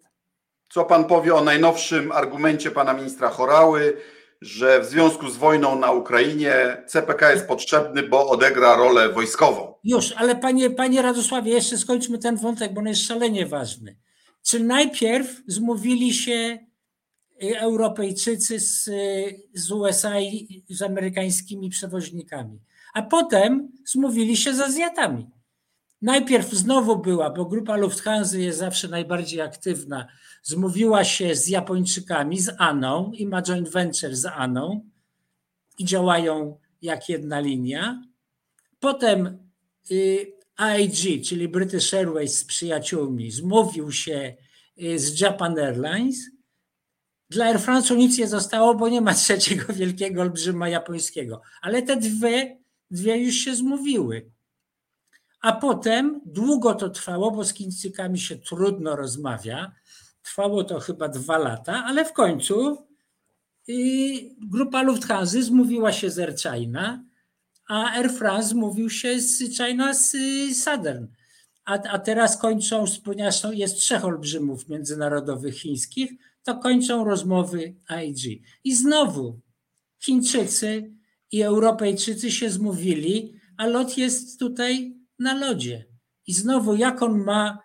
Co 0.68 0.84
pan 0.84 1.04
powie 1.04 1.34
o 1.34 1.44
najnowszym 1.44 2.12
argumencie 2.12 2.70
pana 2.70 2.92
ministra 2.92 3.28
Chorały, 3.28 3.96
że 4.40 4.80
w 4.80 4.84
związku 4.84 5.30
z 5.30 5.36
wojną 5.36 5.78
na 5.78 5.92
Ukrainie 5.92 6.82
CPK 6.86 7.32
jest 7.32 7.46
potrzebny, 7.46 8.02
bo 8.02 8.28
odegra 8.28 8.76
rolę 8.76 9.08
wojskową? 9.08 9.74
Już, 9.84 10.12
ale 10.12 10.36
panie, 10.36 10.70
panie 10.70 11.02
Radosławie, 11.02 11.52
jeszcze 11.52 11.78
skończmy 11.78 12.18
ten 12.18 12.36
wątek, 12.36 12.74
bo 12.74 12.80
on 12.80 12.86
jest 12.86 13.02
szalenie 13.02 13.46
ważny. 13.46 13.96
Czy 14.42 14.60
najpierw 14.60 15.42
zmówili 15.46 16.14
się 16.14 16.58
y, 17.42 17.58
Europejczycy 17.60 18.60
z, 18.60 18.90
z 19.54 19.70
USA 19.70 20.20
i 20.20 20.64
z 20.68 20.82
amerykańskimi 20.82 21.70
przewoźnikami, 21.70 22.60
a 22.96 23.02
potem 23.02 23.72
zmówili 23.84 24.36
się 24.36 24.54
z 24.54 24.60
Azjatami. 24.60 25.26
Najpierw 26.02 26.52
znowu 26.52 26.98
była, 26.98 27.30
bo 27.30 27.44
grupa 27.44 27.76
Lufthansa 27.76 28.38
jest 28.38 28.58
zawsze 28.58 28.88
najbardziej 28.88 29.40
aktywna, 29.40 30.06
zmówiła 30.42 31.04
się 31.04 31.34
z 31.34 31.48
Japończykami, 31.48 32.40
z 32.40 32.50
ANą 32.58 33.12
i 33.14 33.26
ma 33.26 33.42
joint 33.42 33.68
venture 33.68 34.16
z 34.16 34.26
ANą 34.26 34.90
i 35.78 35.84
działają 35.84 36.58
jak 36.82 37.08
jedna 37.08 37.40
linia. 37.40 38.02
Potem 38.80 39.48
y, 39.90 40.32
AIG, 40.56 41.24
czyli 41.28 41.48
British 41.48 41.94
Airways 41.94 42.38
z 42.38 42.44
przyjaciółmi, 42.44 43.30
zmówił 43.30 43.92
się 43.92 44.36
y, 44.82 44.98
z 44.98 45.20
Japan 45.20 45.58
Airlines. 45.58 46.18
Dla 47.30 47.44
Air 47.44 47.60
France 47.60 47.96
nic 47.96 48.18
nie 48.18 48.28
zostało, 48.28 48.74
bo 48.74 48.88
nie 48.88 49.00
ma 49.00 49.14
trzeciego 49.14 49.72
wielkiego 49.72 50.22
olbrzyma 50.22 50.68
japońskiego. 50.68 51.42
Ale 51.62 51.82
te 51.82 51.96
dwie, 51.96 52.65
dwie 52.90 53.16
już 53.16 53.34
się 53.34 53.54
zmówiły. 53.54 54.30
A 55.40 55.52
potem 55.52 56.20
długo 56.26 56.74
to 56.74 56.90
trwało, 56.90 57.30
bo 57.30 57.44
z 57.44 57.54
Chińczykami 57.54 58.18
się 58.18 58.36
trudno 58.36 58.96
rozmawia. 58.96 59.72
Trwało 60.22 60.64
to 60.64 60.80
chyba 60.80 61.08
dwa 61.08 61.38
lata, 61.38 61.84
ale 61.84 62.04
w 62.04 62.12
końcu 62.12 62.86
y, 63.68 63.74
grupa 64.38 64.82
Lufthansa 64.82 65.42
zmówiła 65.42 65.92
się 65.92 66.10
z 66.10 66.18
Air 66.18 66.36
China, 66.36 67.04
a 67.68 67.92
Air 67.92 68.10
France 68.10 68.54
mówił 68.54 68.90
się 68.90 69.20
z 69.20 69.38
China 69.38 69.94
z 69.94 70.16
Southern. 70.56 71.06
A, 71.64 71.72
a 71.72 71.98
teraz 71.98 72.36
kończą, 72.36 72.84
ponieważ 73.04 73.42
jest 73.52 73.76
trzech 73.76 74.04
olbrzymów 74.04 74.68
międzynarodowych 74.68 75.58
chińskich, 75.58 76.10
to 76.42 76.58
kończą 76.58 77.04
rozmowy 77.04 77.74
AIG. 77.88 78.42
I 78.64 78.74
znowu 78.74 79.40
Chińczycy 79.98 80.95
i 81.32 81.42
Europejczycy 81.42 82.30
się 82.30 82.50
zmówili, 82.50 83.40
a 83.56 83.66
lot 83.66 83.98
jest 83.98 84.38
tutaj 84.38 84.96
na 85.18 85.34
lodzie. 85.34 85.86
I 86.26 86.32
znowu, 86.32 86.74
jak 86.74 87.02
on 87.02 87.24
ma 87.24 87.58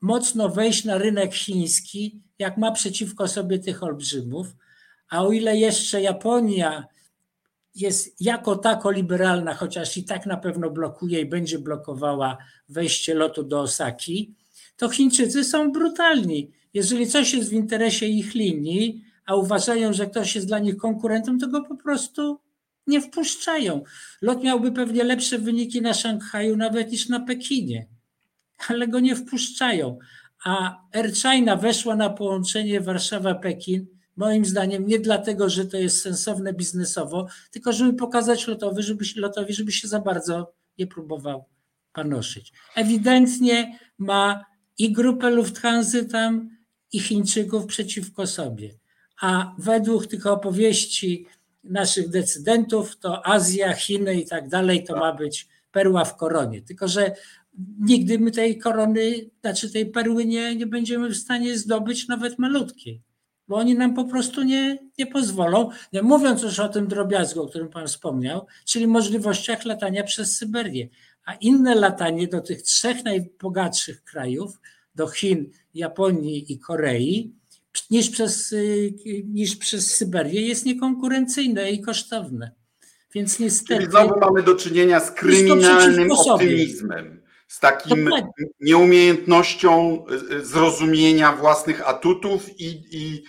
mocno 0.00 0.48
wejść 0.48 0.84
na 0.84 0.98
rynek 0.98 1.34
chiński, 1.34 2.22
jak 2.38 2.58
ma 2.58 2.72
przeciwko 2.72 3.28
sobie 3.28 3.58
tych 3.58 3.82
olbrzymów, 3.82 4.46
a 5.08 5.24
o 5.24 5.32
ile 5.32 5.56
jeszcze 5.56 6.02
Japonia 6.02 6.84
jest 7.74 8.20
jako 8.20 8.56
tako 8.56 8.90
liberalna, 8.90 9.54
chociaż 9.54 9.96
i 9.96 10.04
tak 10.04 10.26
na 10.26 10.36
pewno 10.36 10.70
blokuje 10.70 11.20
i 11.20 11.26
będzie 11.26 11.58
blokowała 11.58 12.38
wejście 12.68 13.14
lotu 13.14 13.42
do 13.42 13.60
Osaki, 13.60 14.34
to 14.76 14.88
Chińczycy 14.88 15.44
są 15.44 15.72
brutalni. 15.72 16.50
Jeżeli 16.74 17.06
coś 17.06 17.34
jest 17.34 17.50
w 17.50 17.52
interesie 17.52 18.06
ich 18.06 18.34
linii, 18.34 19.04
a 19.26 19.36
uważają, 19.36 19.92
że 19.92 20.06
ktoś 20.06 20.34
jest 20.34 20.46
dla 20.46 20.58
nich 20.58 20.76
konkurentem, 20.76 21.38
to 21.38 21.48
go 21.48 21.62
po 21.62 21.76
prostu 21.76 22.40
nie 22.86 23.00
wpuszczają. 23.00 23.82
Lot 24.22 24.42
miałby 24.42 24.72
pewnie 24.72 25.04
lepsze 25.04 25.38
wyniki 25.38 25.82
na 25.82 25.94
Szanghaju 25.94 26.56
nawet 26.56 26.92
niż 26.92 27.08
na 27.08 27.20
Pekinie, 27.20 27.86
ale 28.68 28.88
go 28.88 29.00
nie 29.00 29.16
wpuszczają. 29.16 29.98
A 30.44 30.76
Air 30.92 31.12
China 31.14 31.56
weszła 31.56 31.96
na 31.96 32.10
połączenie 32.10 32.80
Warszawa-Pekin, 32.80 33.84
moim 34.16 34.44
zdaniem 34.44 34.86
nie 34.86 34.98
dlatego, 34.98 35.48
że 35.48 35.66
to 35.66 35.76
jest 35.76 36.02
sensowne 36.02 36.52
biznesowo, 36.52 37.26
tylko 37.50 37.72
żeby 37.72 37.92
pokazać 37.92 38.46
lotowi, 38.46 38.82
żeby, 38.82 39.04
lotowi, 39.16 39.54
żeby 39.54 39.72
się 39.72 39.88
za 39.88 40.00
bardzo 40.00 40.52
nie 40.78 40.86
próbował 40.86 41.44
panoszyć. 41.92 42.52
Ewidentnie 42.74 43.78
ma 43.98 44.44
i 44.78 44.92
grupę 44.92 45.30
Lufthansa 45.30 46.04
tam, 46.04 46.54
i 46.92 47.00
Chińczyków 47.00 47.66
przeciwko 47.66 48.26
sobie. 48.26 48.74
A 49.20 49.54
według 49.58 50.06
tych 50.06 50.26
opowieści 50.26 51.26
naszych 51.64 52.08
decydentów, 52.08 52.96
to 52.96 53.26
Azja, 53.26 53.74
Chiny 53.74 54.14
i 54.14 54.26
tak 54.26 54.48
dalej, 54.48 54.84
to 54.84 54.96
ma 54.96 55.12
być 55.12 55.48
perła 55.72 56.04
w 56.04 56.16
koronie. 56.16 56.62
Tylko, 56.62 56.88
że 56.88 57.12
nigdy 57.80 58.18
my 58.18 58.30
tej 58.30 58.58
korony, 58.58 59.30
znaczy 59.40 59.70
tej 59.70 59.86
perły 59.86 60.24
nie, 60.24 60.56
nie 60.56 60.66
będziemy 60.66 61.08
w 61.08 61.16
stanie 61.16 61.58
zdobyć 61.58 62.08
nawet 62.08 62.38
malutkiej, 62.38 63.02
bo 63.48 63.56
oni 63.56 63.74
nam 63.74 63.94
po 63.94 64.04
prostu 64.04 64.42
nie, 64.42 64.78
nie 64.98 65.06
pozwolą. 65.06 65.70
Nie 65.92 66.02
mówiąc 66.02 66.42
już 66.42 66.60
o 66.60 66.68
tym 66.68 66.86
drobiazgu, 66.88 67.42
o 67.42 67.48
którym 67.48 67.68
Pan 67.68 67.86
wspomniał, 67.86 68.46
czyli 68.64 68.86
możliwościach 68.86 69.64
latania 69.64 70.04
przez 70.04 70.36
Syberię. 70.36 70.88
A 71.24 71.34
inne 71.34 71.74
latanie 71.74 72.28
do 72.28 72.40
tych 72.40 72.62
trzech 72.62 73.04
najbogatszych 73.04 74.04
krajów, 74.04 74.60
do 74.94 75.08
Chin, 75.08 75.50
Japonii 75.74 76.52
i 76.52 76.58
Korei, 76.58 77.32
niż 77.90 78.10
przez, 78.10 78.52
y, 78.52 78.94
niż 79.26 79.56
przez 79.56 79.94
Syberię 79.94 80.48
jest 80.48 80.66
niekonkurencyjne 80.66 81.70
i 81.70 81.80
kosztowne. 81.80 82.52
Więc 83.14 83.38
niestety. 83.38 83.80
Czyli 83.80 83.90
znowu 83.90 84.20
mamy 84.20 84.42
do 84.42 84.54
czynienia 84.54 85.00
z 85.00 85.10
kryminalnym 85.10 86.10
optymizmem, 86.12 87.22
z 87.48 87.60
takim 87.60 88.04
Dokładnie. 88.04 88.46
nieumiejętnością 88.60 90.04
y, 90.30 90.34
y, 90.34 90.44
zrozumienia 90.44 91.32
własnych 91.32 91.88
atutów 91.88 92.60
i, 92.60 92.66
i, 92.66 93.22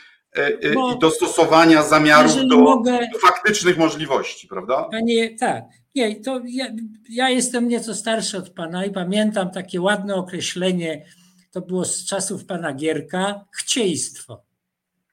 i 0.61 0.99
dostosowania 0.99 1.83
zamiarów 1.83 2.47
do, 2.47 2.57
mogę, 2.57 2.99
do, 3.13 3.19
faktycznych 3.19 3.77
możliwości, 3.77 4.47
prawda? 4.47 4.87
Panie, 4.91 5.37
tak. 5.37 5.63
Nie, 5.95 6.15
to 6.15 6.41
ja, 6.45 6.65
ja 7.09 7.29
jestem 7.29 7.67
nieco 7.67 7.95
starszy 7.95 8.37
od 8.37 8.49
pana 8.49 8.85
i 8.85 8.91
pamiętam 8.91 9.51
takie 9.51 9.81
ładne 9.81 10.15
określenie 10.15 11.05
to 11.55 11.61
było 11.61 11.85
z 11.85 12.05
czasów 12.05 12.45
pana 12.45 12.73
Gierka, 12.73 13.45
chcieństwo. 13.51 14.43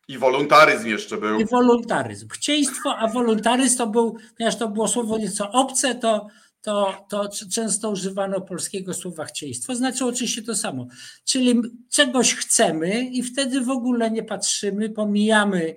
I 0.09 0.18
wolontaryzm 0.18 0.88
jeszcze 0.88 1.16
był. 1.16 1.40
I 1.40 1.45
wolontaryzm. 1.45 2.28
Chcieństwo, 2.28 2.97
a 2.97 3.09
wolontaryzm 3.09 3.78
to 3.78 3.86
był, 3.86 4.16
ponieważ 4.36 4.57
to 4.57 4.68
było 4.68 4.88
słowo 4.88 5.18
nieco 5.18 5.51
obce, 5.51 5.95
to, 5.95 6.26
to, 6.62 7.07
to 7.09 7.28
często 7.53 7.90
używano 7.90 8.40
polskiego 8.40 8.95
słowa 8.95 9.24
chcieństwo. 9.24 9.74
Znaczy 9.74 10.05
oczywiście 10.05 10.43
to 10.43 10.55
samo. 10.55 10.86
Czyli 11.24 11.61
czegoś 11.90 12.34
chcemy 12.34 13.05
i 13.05 13.22
wtedy 13.22 13.61
w 13.61 13.70
ogóle 13.70 14.11
nie 14.11 14.22
patrzymy, 14.22 14.90
pomijamy 14.90 15.76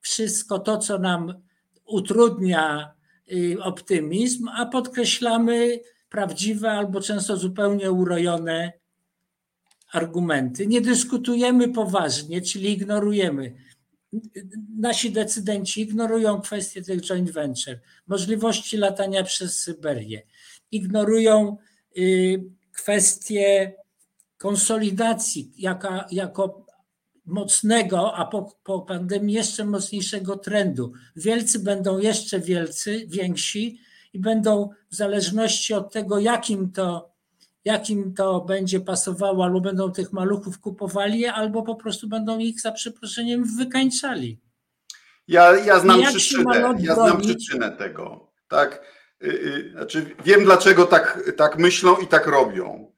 wszystko 0.00 0.58
to, 0.58 0.78
co 0.78 0.98
nam 0.98 1.34
utrudnia 1.84 2.92
y, 3.32 3.56
optymizm, 3.62 4.48
a 4.48 4.66
podkreślamy 4.66 5.80
prawdziwe 6.08 6.70
albo 6.70 7.00
często 7.00 7.36
zupełnie 7.36 7.90
urojone 7.90 8.72
argumenty, 9.92 10.66
nie 10.66 10.80
dyskutujemy 10.80 11.68
poważnie, 11.68 12.40
czyli 12.40 12.72
ignorujemy. 12.72 13.54
Nasi 14.78 15.12
decydenci 15.12 15.80
ignorują 15.80 16.40
kwestię 16.40 16.82
tych 16.82 17.00
joint 17.00 17.30
venture, 17.30 17.80
możliwości 18.06 18.76
latania 18.76 19.24
przez 19.24 19.62
Syberię, 19.62 20.22
ignorują 20.72 21.56
y, 21.98 22.44
kwestię 22.72 23.72
konsolidacji 24.38 25.52
jaka, 25.58 26.06
jako 26.10 26.66
mocnego, 27.26 28.14
a 28.14 28.26
po, 28.26 28.56
po 28.64 28.80
pandemii 28.80 29.34
jeszcze 29.34 29.64
mocniejszego 29.64 30.36
trendu. 30.36 30.92
Wielcy 31.16 31.58
będą 31.58 31.98
jeszcze 31.98 32.40
wielcy, 32.40 33.06
więksi 33.08 33.80
i 34.12 34.18
będą 34.18 34.70
w 34.90 34.94
zależności 34.94 35.74
od 35.74 35.92
tego, 35.92 36.18
jakim 36.18 36.72
to 36.72 37.15
jakim 37.66 38.14
to 38.14 38.40
będzie 38.40 38.80
pasowało, 38.80 39.44
albo 39.44 39.60
będą 39.60 39.92
tych 39.92 40.12
maluchów 40.12 40.58
kupowali, 40.58 41.26
albo 41.26 41.62
po 41.62 41.74
prostu 41.74 42.08
będą 42.08 42.38
ich 42.38 42.60
za 42.60 42.72
przeproszeniem 42.72 43.44
wykańczali. 43.56 44.40
Ja, 45.28 45.56
ja 45.56 45.80
znam 45.80 46.02
przyczynę, 46.02 46.74
ja 46.78 46.94
znam 46.94 47.20
przyczynę 47.20 47.72
tego. 47.72 48.32
Tak? 48.48 48.82
Y, 49.22 49.26
y, 49.26 49.70
znaczy, 49.72 50.16
wiem, 50.24 50.44
dlaczego 50.44 50.84
tak, 50.84 51.32
tak 51.36 51.58
myślą 51.58 51.96
i 51.96 52.06
tak 52.06 52.26
robią. 52.26 52.92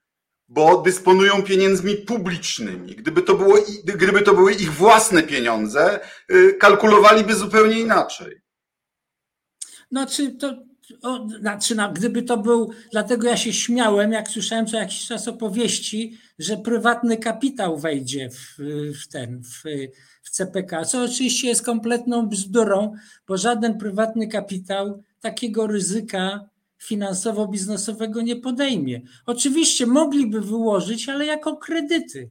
Bo 0.49 0.83
dysponują 0.83 1.43
pieniędzmi 1.43 1.97
publicznymi. 1.97 2.97
Gdyby 2.97 3.23
to, 3.23 3.35
było, 3.35 3.55
gdyby 3.85 4.23
to 4.23 4.35
były 4.35 4.53
ich 4.53 4.73
własne 4.73 5.23
pieniądze, 5.23 6.01
y, 6.31 6.55
kalkulowaliby 6.55 7.35
zupełnie 7.35 7.81
inaczej. 7.81 8.41
Znaczy, 9.91 10.31
to, 10.31 10.68
o, 11.03 11.29
znaczy, 11.29 11.75
no, 11.75 11.93
gdyby 11.93 12.23
to 12.23 12.37
był, 12.37 12.71
dlatego 12.93 13.29
ja 13.29 13.37
się 13.37 13.53
śmiałem, 13.53 14.13
jak 14.13 14.29
słyszałem 14.29 14.67
co 14.67 14.77
jakiś 14.77 15.07
czas 15.07 15.29
opowieści, 15.29 16.19
że 16.39 16.57
prywatny 16.57 17.17
kapitał 17.17 17.79
wejdzie 17.79 18.31
w, 18.31 18.57
w 19.03 19.09
ten, 19.09 19.43
w, 19.43 19.63
w 20.23 20.31
CPK, 20.31 20.85
co 20.85 21.05
oczywiście 21.05 21.49
jest 21.49 21.63
kompletną 21.63 22.29
bzdurą, 22.29 22.93
bo 23.29 23.37
żaden 23.37 23.79
prywatny 23.79 24.29
kapitał 24.29 25.03
takiego 25.21 25.67
ryzyka 25.67 26.49
finansowo-biznesowego 26.79 28.23
nie 28.23 28.37
podejmie. 28.37 29.01
Oczywiście 29.27 29.87
mogliby 29.87 30.41
wyłożyć, 30.41 31.09
ale 31.09 31.27
jako 31.27 31.57
kredyty 31.57 32.31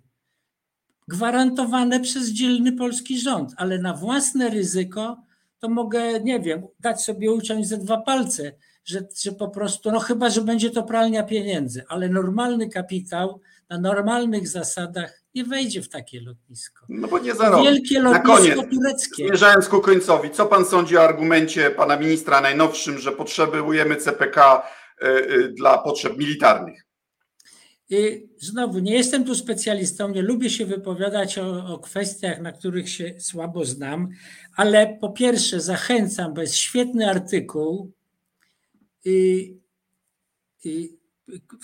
gwarantowane 1.08 2.00
przez 2.00 2.30
dzielny 2.30 2.72
polski 2.72 3.20
rząd, 3.20 3.54
ale 3.58 3.78
na 3.78 3.94
własne 3.94 4.50
ryzyko 4.50 5.27
to 5.60 5.70
mogę, 5.70 6.20
nie 6.20 6.40
wiem, 6.40 6.68
dać 6.80 7.04
sobie 7.04 7.32
uciąć 7.32 7.68
ze 7.68 7.78
dwa 7.78 7.98
palce, 7.98 8.52
że, 8.86 9.08
że 9.24 9.32
po 9.32 9.48
prostu, 9.48 9.92
no 9.92 10.00
chyba, 10.00 10.30
że 10.30 10.42
będzie 10.42 10.70
to 10.70 10.84
pralnia 10.84 11.24
pieniędzy, 11.24 11.84
ale 11.88 12.10
normalny 12.10 12.70
kapitał 12.70 13.42
na 13.70 13.80
normalnych 13.80 14.48
zasadach 14.48 15.22
nie 15.36 15.44
wejdzie 15.44 15.82
w 15.82 15.90
takie 15.90 16.22
lotnisko. 16.22 16.86
No 16.90 17.08
bo 17.08 17.20
nie 17.20 17.36
zarobi. 17.36 17.64
Wielkie 17.64 18.00
lotnisko 18.00 18.28
na 18.28 18.38
koniec, 18.38 18.70
tureckie. 18.72 19.28
Zmierzając 19.28 19.70
ku 19.70 19.82
końcowi, 19.82 20.30
co 20.30 20.46
pan 20.46 20.66
sądzi 20.66 20.98
o 20.98 21.04
argumencie 21.04 21.72
pana 21.72 21.98
ministra 21.98 22.42
najnowszym, 22.42 22.98
że 22.98 23.12
potrzebujemy 23.12 23.96
CPK 23.96 24.64
y, 25.02 25.08
y, 25.08 25.54
dla 25.54 25.78
potrzeb 25.78 26.18
militarnych? 26.18 26.87
Znowu, 28.38 28.80
nie 28.80 28.94
jestem 28.94 29.24
tu 29.24 29.36
specjalistą, 29.36 30.10
nie 30.10 30.22
lubię 30.22 30.50
się 30.50 30.66
wypowiadać 30.66 31.38
o, 31.38 31.74
o, 31.74 31.80
kwestiach, 31.80 32.42
na 32.42 32.52
których 32.52 32.90
się 32.90 33.16
słabo 33.20 33.66
znam, 33.66 34.10
ale 34.56 34.98
po 35.02 35.10
pierwsze 35.10 35.62
zachęcam, 35.62 36.34
bo 36.34 36.42
jest 36.42 36.56
świetny 36.56 37.10
artykuł 37.10 37.92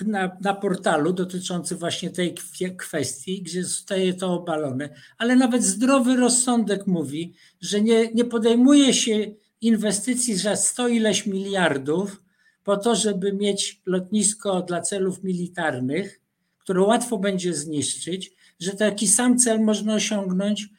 na, 0.05 0.37
na 0.41 0.53
portalu 0.53 1.13
dotyczący 1.13 1.75
właśnie 1.75 2.09
tej 2.09 2.35
kwestii, 2.77 3.41
gdzie 3.41 3.63
zostaje 3.63 4.13
to 4.13 4.33
obalone, 4.33 4.89
ale 5.17 5.35
nawet 5.35 5.63
zdrowy 5.63 6.15
rozsądek 6.15 6.87
mówi, 6.87 7.33
że 7.61 7.81
nie, 7.81 8.11
nie 8.13 8.25
podejmuje 8.25 8.93
się 8.93 9.31
inwestycji 9.61 10.35
za 10.35 10.55
sto 10.55 10.87
ileś 10.87 11.25
miliardów, 11.25 12.22
po 12.63 12.77
to, 12.77 12.95
żeby 12.95 13.33
mieć 13.33 13.81
lotnisko 13.85 14.61
dla 14.61 14.81
celów 14.81 15.23
militarnych, 15.23 16.21
które 16.59 16.81
łatwo 16.81 17.17
będzie 17.17 17.53
zniszczyć, 17.53 18.31
że 18.59 18.71
taki 18.71 19.07
sam 19.07 19.37
cel 19.37 19.59
można 19.59 19.93
osiągnąć 19.93 20.69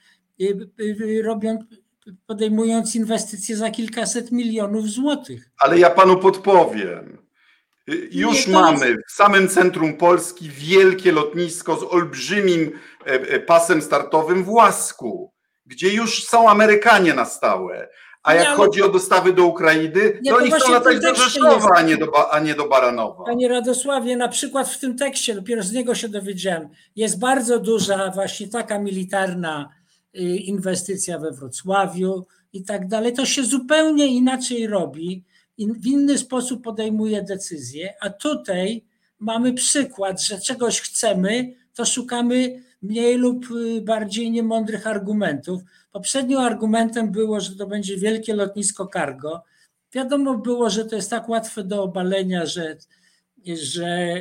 y, 0.41 0.71
y, 0.81 0.97
y, 1.01 1.23
robiąc, 1.23 1.61
podejmując 2.27 2.97
inwestycje 2.97 3.57
za 3.57 3.71
kilkaset 3.71 4.33
milionów 4.33 4.91
złotych. 4.91 5.51
Ale 5.59 5.79
ja 5.79 5.91
panu 5.91 6.17
podpowiem. 6.17 7.25
Już 8.11 8.47
Nie, 8.47 8.53
mamy 8.53 8.89
jest... 8.89 9.01
w 9.09 9.13
samym 9.13 9.49
centrum 9.49 9.97
Polski 9.97 10.51
wielkie 10.51 11.13
lotnisko 11.13 11.77
z 11.77 11.83
olbrzymim 11.83 12.79
e, 13.07 13.11
e, 13.11 13.41
pasem 13.41 13.83
startowym 13.83 14.45
w 14.45 14.49
Łasku, 14.49 15.33
gdzie 15.67 15.95
już 15.95 16.25
są 16.25 16.49
Amerykanie 16.49 17.15
na 17.15 17.25
stałe. 17.25 17.89
A 18.25 18.35
jak 18.35 18.49
chodzi 18.49 18.83
o 18.83 18.89
dostawy 18.89 19.33
do 19.33 19.47
Ukrainy, 19.47 20.19
nie, 20.23 20.31
to 20.31 20.37
oni 20.37 20.51
chcą 20.51 20.73
latać 20.73 21.01
do 21.01 21.15
Rzeszowa, 21.15 21.71
a 21.77 21.83
nie 21.83 21.97
do, 21.97 22.33
a 22.33 22.41
nie 22.41 22.55
do 22.55 22.69
Baranowa. 22.69 23.25
Panie 23.25 23.49
Radosławie, 23.49 24.17
na 24.17 24.29
przykład 24.29 24.69
w 24.69 24.79
tym 24.79 24.97
tekście, 24.97 25.35
dopiero 25.35 25.63
z 25.63 25.73
niego 25.73 25.95
się 25.95 26.09
dowiedziałem, 26.09 26.69
jest 26.97 27.19
bardzo 27.19 27.59
duża 27.59 28.11
właśnie 28.11 28.49
taka 28.49 28.79
militarna 28.79 29.69
y, 30.17 30.21
inwestycja 30.23 31.19
we 31.19 31.31
Wrocławiu 31.31 32.27
i 32.53 32.65
tak 32.65 32.89
dalej. 32.89 33.13
To 33.13 33.27
się 33.27 33.45
zupełnie 33.45 34.07
inaczej 34.07 34.67
robi, 34.67 35.25
w 35.59 35.87
inny 35.87 36.19
sposób 36.19 36.65
podejmuje 36.65 37.23
decyzje, 37.23 37.95
a 38.01 38.11
tutaj 38.11 38.85
mamy 39.19 39.53
przykład, 39.53 40.23
że 40.23 40.41
czegoś 40.41 40.81
chcemy, 40.81 41.55
to 41.75 41.85
szukamy 41.85 42.63
mniej 42.83 43.17
lub 43.17 43.47
y, 43.51 43.81
bardziej 43.81 44.31
niemądrych 44.31 44.87
argumentów. 44.87 45.63
Poprzednim 45.95 46.39
argumentem 46.39 47.13
było, 47.13 47.41
że 47.41 47.57
to 47.57 47.67
będzie 47.67 47.97
wielkie 47.97 48.35
lotnisko 48.35 48.91
cargo. 48.93 49.43
Wiadomo 49.93 50.39
było, 50.39 50.71
że 50.71 50.85
to 50.85 50.97
jest 50.97 51.11
tak 51.11 51.29
łatwe 51.29 51.65
do 51.65 51.83
obalenia, 51.83 52.47
że, 52.47 52.77
że, 53.47 54.21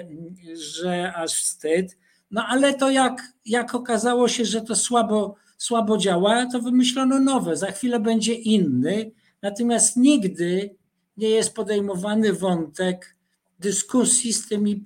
że 0.53 1.13
aż 1.13 1.34
wstyd. 1.34 1.97
No 2.32 2.45
ale 2.47 2.74
to 2.74 2.89
jak, 2.91 3.21
jak 3.45 3.76
okazało 3.76 4.28
się, 4.28 4.45
że 4.45 4.61
to 4.61 4.76
słabo, 4.76 5.36
słabo 5.57 5.97
działa, 5.97 6.45
to 6.45 6.59
wymyślono 6.59 7.19
nowe. 7.19 7.57
Za 7.57 7.71
chwilę 7.71 7.99
będzie 7.99 8.34
inny. 8.34 9.11
Natomiast 9.41 9.97
nigdy 9.97 10.76
nie 11.17 11.30
jest 11.30 11.53
podejmowany 11.53 12.34
wątek 12.34 13.15
dyskusji 13.59 14.34
z 14.34 14.47
tymi 14.47 14.84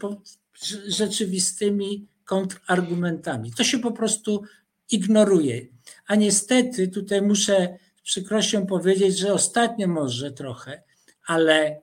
rzeczywistymi 0.88 2.07
kontrargumentami. 2.25 3.51
To 3.51 3.63
się 3.63 3.79
po 3.79 3.91
prostu 3.91 4.43
ignoruje. 4.91 5.76
A 6.07 6.15
niestety 6.15 6.88
tutaj 6.88 7.21
muszę 7.21 7.77
z 7.95 8.01
przykrością 8.01 8.65
powiedzieć, 8.65 9.17
że 9.17 9.33
ostatnio 9.33 9.88
może 9.88 10.31
trochę, 10.31 10.83
ale 11.25 11.81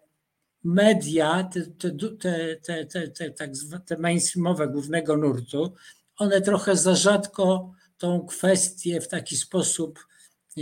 media, 0.64 1.44
te, 1.44 1.66
te, 1.66 1.90
te, 2.62 2.86
te, 2.86 3.09
te, 3.09 3.30
tak 3.30 3.50
te 3.86 3.96
mainstreamowe 3.96 4.68
głównego 4.68 5.16
nurtu, 5.16 5.74
one 6.16 6.40
trochę 6.40 6.76
za 6.76 6.94
rzadko 6.94 7.72
tą 7.98 8.26
kwestię 8.26 9.00
w 9.00 9.09
taki 9.09 9.36
sposób 9.36 10.07
e, 10.59 10.61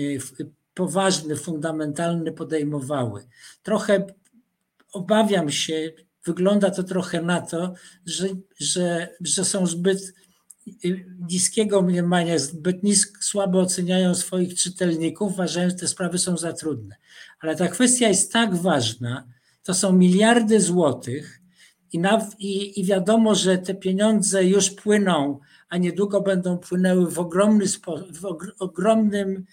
poważny, 0.74 1.36
fundamentalny 1.36 2.32
podejmowały. 2.32 3.26
Trochę 3.62 4.07
obawiam 4.93 5.51
się, 5.51 5.93
wygląda 6.24 6.70
to 6.70 6.82
trochę 6.82 7.22
na 7.22 7.40
to, 7.40 7.74
że, 8.07 8.28
że, 8.59 9.09
że 9.20 9.45
są 9.45 9.66
zbyt 9.66 10.14
niskiego 11.30 11.82
mniemania, 11.82 12.38
zbyt 12.38 12.82
nisk, 12.82 13.24
słabo 13.24 13.60
oceniają 13.60 14.14
swoich 14.14 14.54
czytelników, 14.54 15.32
uważając, 15.32 15.72
że 15.72 15.78
te 15.78 15.88
sprawy 15.88 16.18
są 16.18 16.36
za 16.36 16.52
trudne. 16.52 16.96
Ale 17.40 17.56
ta 17.56 17.68
kwestia 17.68 18.08
jest 18.08 18.32
tak 18.32 18.54
ważna, 18.54 19.28
to 19.62 19.74
są 19.74 19.92
miliardy 19.92 20.60
złotych 20.60 21.40
i, 21.92 21.98
na, 21.98 22.28
i, 22.38 22.80
i 22.80 22.84
wiadomo, 22.84 23.34
że 23.34 23.58
te 23.58 23.74
pieniądze 23.74 24.44
już 24.44 24.70
płyną, 24.70 25.40
a 25.68 25.78
niedługo 25.78 26.20
będą 26.20 26.58
płynęły 26.58 27.10
w, 27.10 27.18
ogromny 27.18 27.68
spo, 27.68 27.98
w 28.12 28.36
ogromnym, 28.58 29.44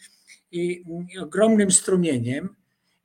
i, 0.52 0.84
ogromnym 1.22 1.72
strumieniem 1.72 2.56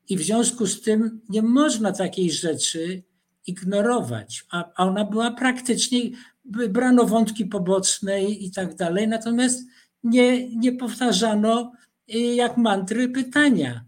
i 0.09 0.17
w 0.17 0.23
związku 0.23 0.67
z 0.67 0.81
tym 0.81 1.21
nie 1.29 1.43
można 1.43 1.93
takiej 1.93 2.31
rzeczy 2.31 3.03
ignorować, 3.47 4.45
a, 4.51 4.65
a 4.77 4.87
ona 4.87 5.05
była 5.05 5.31
praktycznie, 5.31 6.01
brano 6.45 7.05
wątki 7.05 7.47
poboczne 7.47 8.25
i 8.25 8.51
tak 8.51 8.75
dalej, 8.75 9.09
natomiast 9.09 9.63
nie, 10.05 10.57
nie 10.57 10.73
powtarzano 10.73 11.73
y, 12.15 12.19
jak 12.19 12.57
mantry 12.57 13.09
pytania 13.09 13.85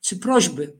czy 0.00 0.16
prośby. 0.16 0.72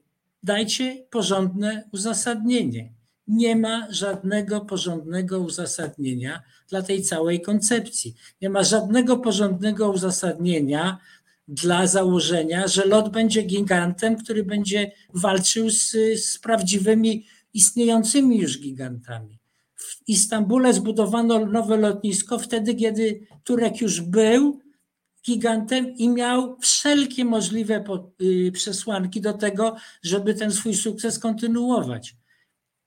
Dajcie 0.43 1.07
porządne 1.11 1.89
uzasadnienie. 1.93 2.93
Nie 3.29 3.57
ma 3.57 3.87
żadnego 3.91 4.61
porządnego 4.61 5.41
uzasadnienia 5.41 6.43
dla 6.69 6.83
tej 6.83 7.03
całej 7.03 7.41
koncepcji. 7.41 8.15
Nie 8.43 8.51
ma 8.51 8.63
żadnego 8.63 9.17
porządnego 9.19 9.91
uzasadnienia 9.91 10.99
dla 11.49 11.87
założenia, 11.87 12.69
że 12.69 12.85
lot 12.85 13.09
będzie 13.09 13.43
gigantem, 13.43 14.17
który 14.17 14.45
będzie 14.45 14.93
walczył 15.15 15.71
z, 15.71 15.97
z 16.25 16.39
prawdziwymi 16.39 17.27
istniejącymi 17.55 18.39
już 18.39 18.61
gigantami. 18.61 19.40
W 19.81 20.09
Istambule 20.09 20.73
zbudowano 20.73 21.47
nowe 21.47 21.77
lotnisko 21.77 22.39
wtedy, 22.39 22.75
kiedy 22.75 23.27
Turek 23.45 23.81
już 23.81 24.01
był 24.01 24.61
gigantem 25.27 25.97
i 25.97 26.09
miał 26.09 26.57
wszelkie 26.61 27.25
możliwe 27.25 27.85
y, 28.23 28.53
przesłanki 28.53 29.21
do 29.21 29.33
tego, 29.33 29.77
żeby 30.03 30.35
ten 30.35 30.53
swój 30.53 30.75
sukces 30.75 31.19
kontynuować. 31.19 32.17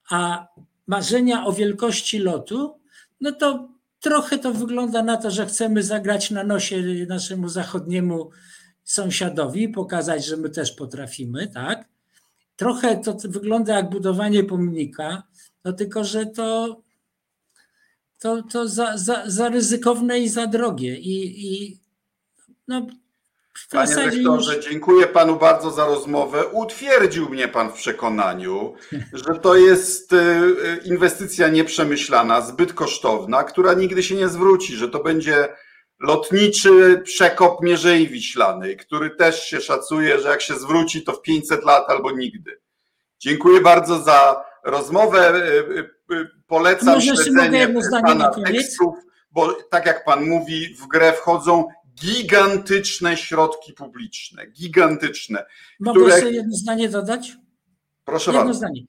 A 0.10 0.48
marzenia 0.88 1.46
o 1.46 1.54
wielkości 1.54 2.20
lotu, 2.20 2.80
no 3.22 3.32
to 3.32 3.70
trochę 4.00 4.38
to 4.38 4.54
wygląda 4.54 5.04
na 5.04 5.18
to, 5.18 5.32
że 5.32 5.46
chcemy 5.46 5.84
zagrać 5.84 6.32
na 6.32 6.44
nosie 6.44 6.84
naszemu 7.08 7.50
zachodniemu 7.50 8.30
sąsiadowi, 8.84 9.70
pokazać, 9.70 10.26
że 10.26 10.38
my 10.38 10.50
też 10.50 10.72
potrafimy, 10.72 11.48
tak? 11.48 11.90
Trochę 12.56 12.98
to 12.98 13.18
wygląda 13.24 13.76
jak 13.76 13.90
budowanie 13.90 14.44
pomnika, 14.44 15.24
no 15.66 15.74
tylko, 15.74 16.04
że 16.04 16.26
to, 16.26 16.82
to, 18.24 18.44
to 18.52 18.68
za, 18.68 18.98
za, 18.98 19.24
za 19.26 19.50
ryzykowne 19.50 20.20
i 20.20 20.30
za 20.30 20.48
drogie. 20.48 20.98
I, 20.98 21.46
i 21.48 21.80
no, 22.68 22.88
Panie 23.72 23.96
rektorze, 23.96 24.56
już... 24.56 24.66
dziękuję 24.66 25.08
panu 25.08 25.36
bardzo 25.36 25.72
za 25.72 25.86
rozmowę. 25.86 26.48
Utwierdził 26.48 27.30
mnie 27.30 27.48
pan 27.48 27.70
w 27.70 27.74
przekonaniu, 27.74 28.76
że 29.14 29.40
to 29.40 29.56
jest 29.56 30.14
y, 30.14 30.18
y, 30.18 30.82
inwestycja 30.86 31.48
nieprzemyślana, 31.48 32.42
zbyt 32.42 32.74
kosztowna, 32.74 33.44
która 33.44 33.74
nigdy 33.74 34.04
się 34.04 34.16
nie 34.16 34.28
zwróci, 34.28 34.76
że 34.76 34.90
to 34.90 35.04
będzie 35.04 35.56
lotniczy 36.00 37.02
przekop 37.04 37.64
Mierzei 37.64 38.08
Wiślanej, 38.08 38.78
który 38.78 39.10
też 39.10 39.44
się 39.44 39.62
szacuje, 39.62 40.20
że 40.20 40.30
jak 40.30 40.42
się 40.42 40.56
zwróci, 40.56 41.04
to 41.04 41.14
w 41.14 41.22
500 41.22 41.66
lat 41.66 41.90
albo 41.90 42.12
nigdy. 42.12 42.60
Dziękuję 43.20 43.62
bardzo 43.62 44.00
za 44.00 44.53
rozmowę. 44.64 45.36
Y, 45.36 46.14
y, 46.14 46.16
y, 46.16 46.30
polecam 46.48 47.02
śledzenie 47.02 47.74
pana 48.02 48.30
tekstów, 48.30 48.96
bo 49.32 49.54
tak 49.54 49.86
jak 49.86 50.06
pan 50.06 50.26
mówi, 50.26 50.76
w 50.76 50.88
grę 50.88 51.14
wchodzą 51.14 51.68
gigantyczne 51.96 53.18
środki 53.18 53.74
publiczne. 53.74 54.48
Gigantyczne. 54.48 55.46
Mogę 55.80 56.00
które... 56.00 56.16
jeszcze 56.16 56.32
jedno 56.32 56.56
zdanie 56.58 56.90
dodać? 56.90 57.38
Proszę 58.06 58.32
jedno 58.32 58.44
bardzo. 58.44 58.58
zdanie. 58.58 58.82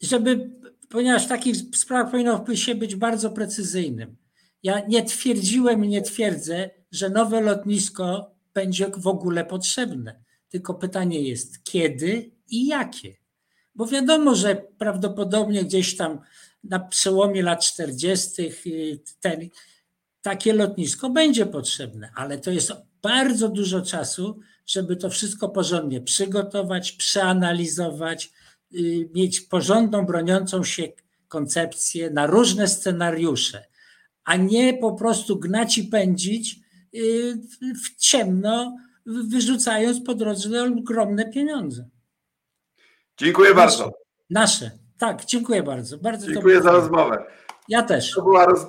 Żeby, 0.00 0.50
ponieważ 0.88 1.24
w 1.24 1.28
takich 1.28 1.56
sprawach 1.74 2.10
powinno 2.10 2.44
się 2.54 2.74
być 2.74 2.96
bardzo 2.96 3.30
precyzyjnym. 3.30 4.16
Ja 4.62 4.82
nie 4.88 5.04
twierdziłem 5.04 5.84
i 5.84 5.88
nie 5.88 6.02
twierdzę, 6.02 6.70
że 6.90 7.10
nowe 7.10 7.40
lotnisko 7.40 8.34
będzie 8.54 8.90
w 8.96 9.06
ogóle 9.06 9.44
potrzebne. 9.44 10.24
Tylko 10.48 10.74
pytanie 10.74 11.20
jest 11.20 11.64
kiedy 11.64 12.30
i 12.48 12.66
jakie. 12.66 13.23
Bo 13.74 13.86
wiadomo, 13.86 14.34
że 14.34 14.62
prawdopodobnie 14.78 15.64
gdzieś 15.64 15.96
tam 15.96 16.18
na 16.64 16.80
przełomie 16.80 17.42
lat 17.42 17.64
40. 17.64 18.42
Y, 18.66 19.00
ten, 19.20 19.48
takie 20.22 20.52
lotnisko 20.52 21.10
będzie 21.10 21.46
potrzebne, 21.46 22.10
ale 22.14 22.38
to 22.38 22.50
jest 22.50 22.72
bardzo 23.02 23.48
dużo 23.48 23.82
czasu, 23.82 24.40
żeby 24.66 24.96
to 24.96 25.10
wszystko 25.10 25.48
porządnie 25.48 26.00
przygotować, 26.00 26.92
przeanalizować, 26.92 28.32
y, 28.74 29.08
mieć 29.14 29.40
porządną, 29.40 30.06
broniącą 30.06 30.64
się 30.64 30.82
koncepcję 31.28 32.10
na 32.10 32.26
różne 32.26 32.68
scenariusze 32.68 33.64
a 34.24 34.36
nie 34.36 34.74
po 34.74 34.92
prostu 34.92 35.38
gnać 35.38 35.78
i 35.78 35.84
pędzić 35.84 36.60
y, 36.94 37.40
w 37.84 37.96
ciemno, 37.96 38.76
wyrzucając 39.06 40.00
po 40.00 40.14
drodze 40.14 40.62
ogromne 40.62 41.30
pieniądze. 41.30 41.88
Dziękuję 43.18 43.54
bardzo. 43.54 43.90
Nasze. 44.30 44.70
Tak, 44.98 45.24
dziękuję 45.24 45.62
bardzo. 45.62 45.98
bardzo 45.98 46.32
dziękuję 46.32 46.62
za 46.62 46.72
rozmowę. 46.72 47.24
Ja 47.68 47.82
też. 47.82 48.14
To 48.14 48.22
była, 48.22 48.44
roz, 48.44 48.66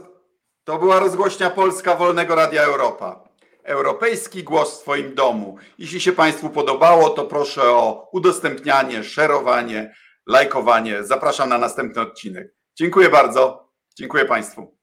to 0.63 0.79
była 0.79 0.99
rozgłośnia 0.99 1.49
Polska 1.49 1.95
Wolnego 1.95 2.35
Radia 2.35 2.63
Europa. 2.63 3.23
Europejski 3.63 4.43
głos 4.43 4.79
w 4.79 4.81
Twoim 4.81 5.15
domu. 5.15 5.57
Jeśli 5.77 6.01
się 6.01 6.11
Państwu 6.11 6.49
podobało, 6.49 7.09
to 7.09 7.25
proszę 7.25 7.61
o 7.63 8.09
udostępnianie, 8.11 9.03
szerowanie, 9.03 9.95
lajkowanie. 10.27 11.03
Zapraszam 11.03 11.49
na 11.49 11.57
następny 11.57 12.01
odcinek. 12.01 12.55
Dziękuję 12.75 13.09
bardzo. 13.09 13.71
Dziękuję 13.97 14.25
Państwu. 14.25 14.74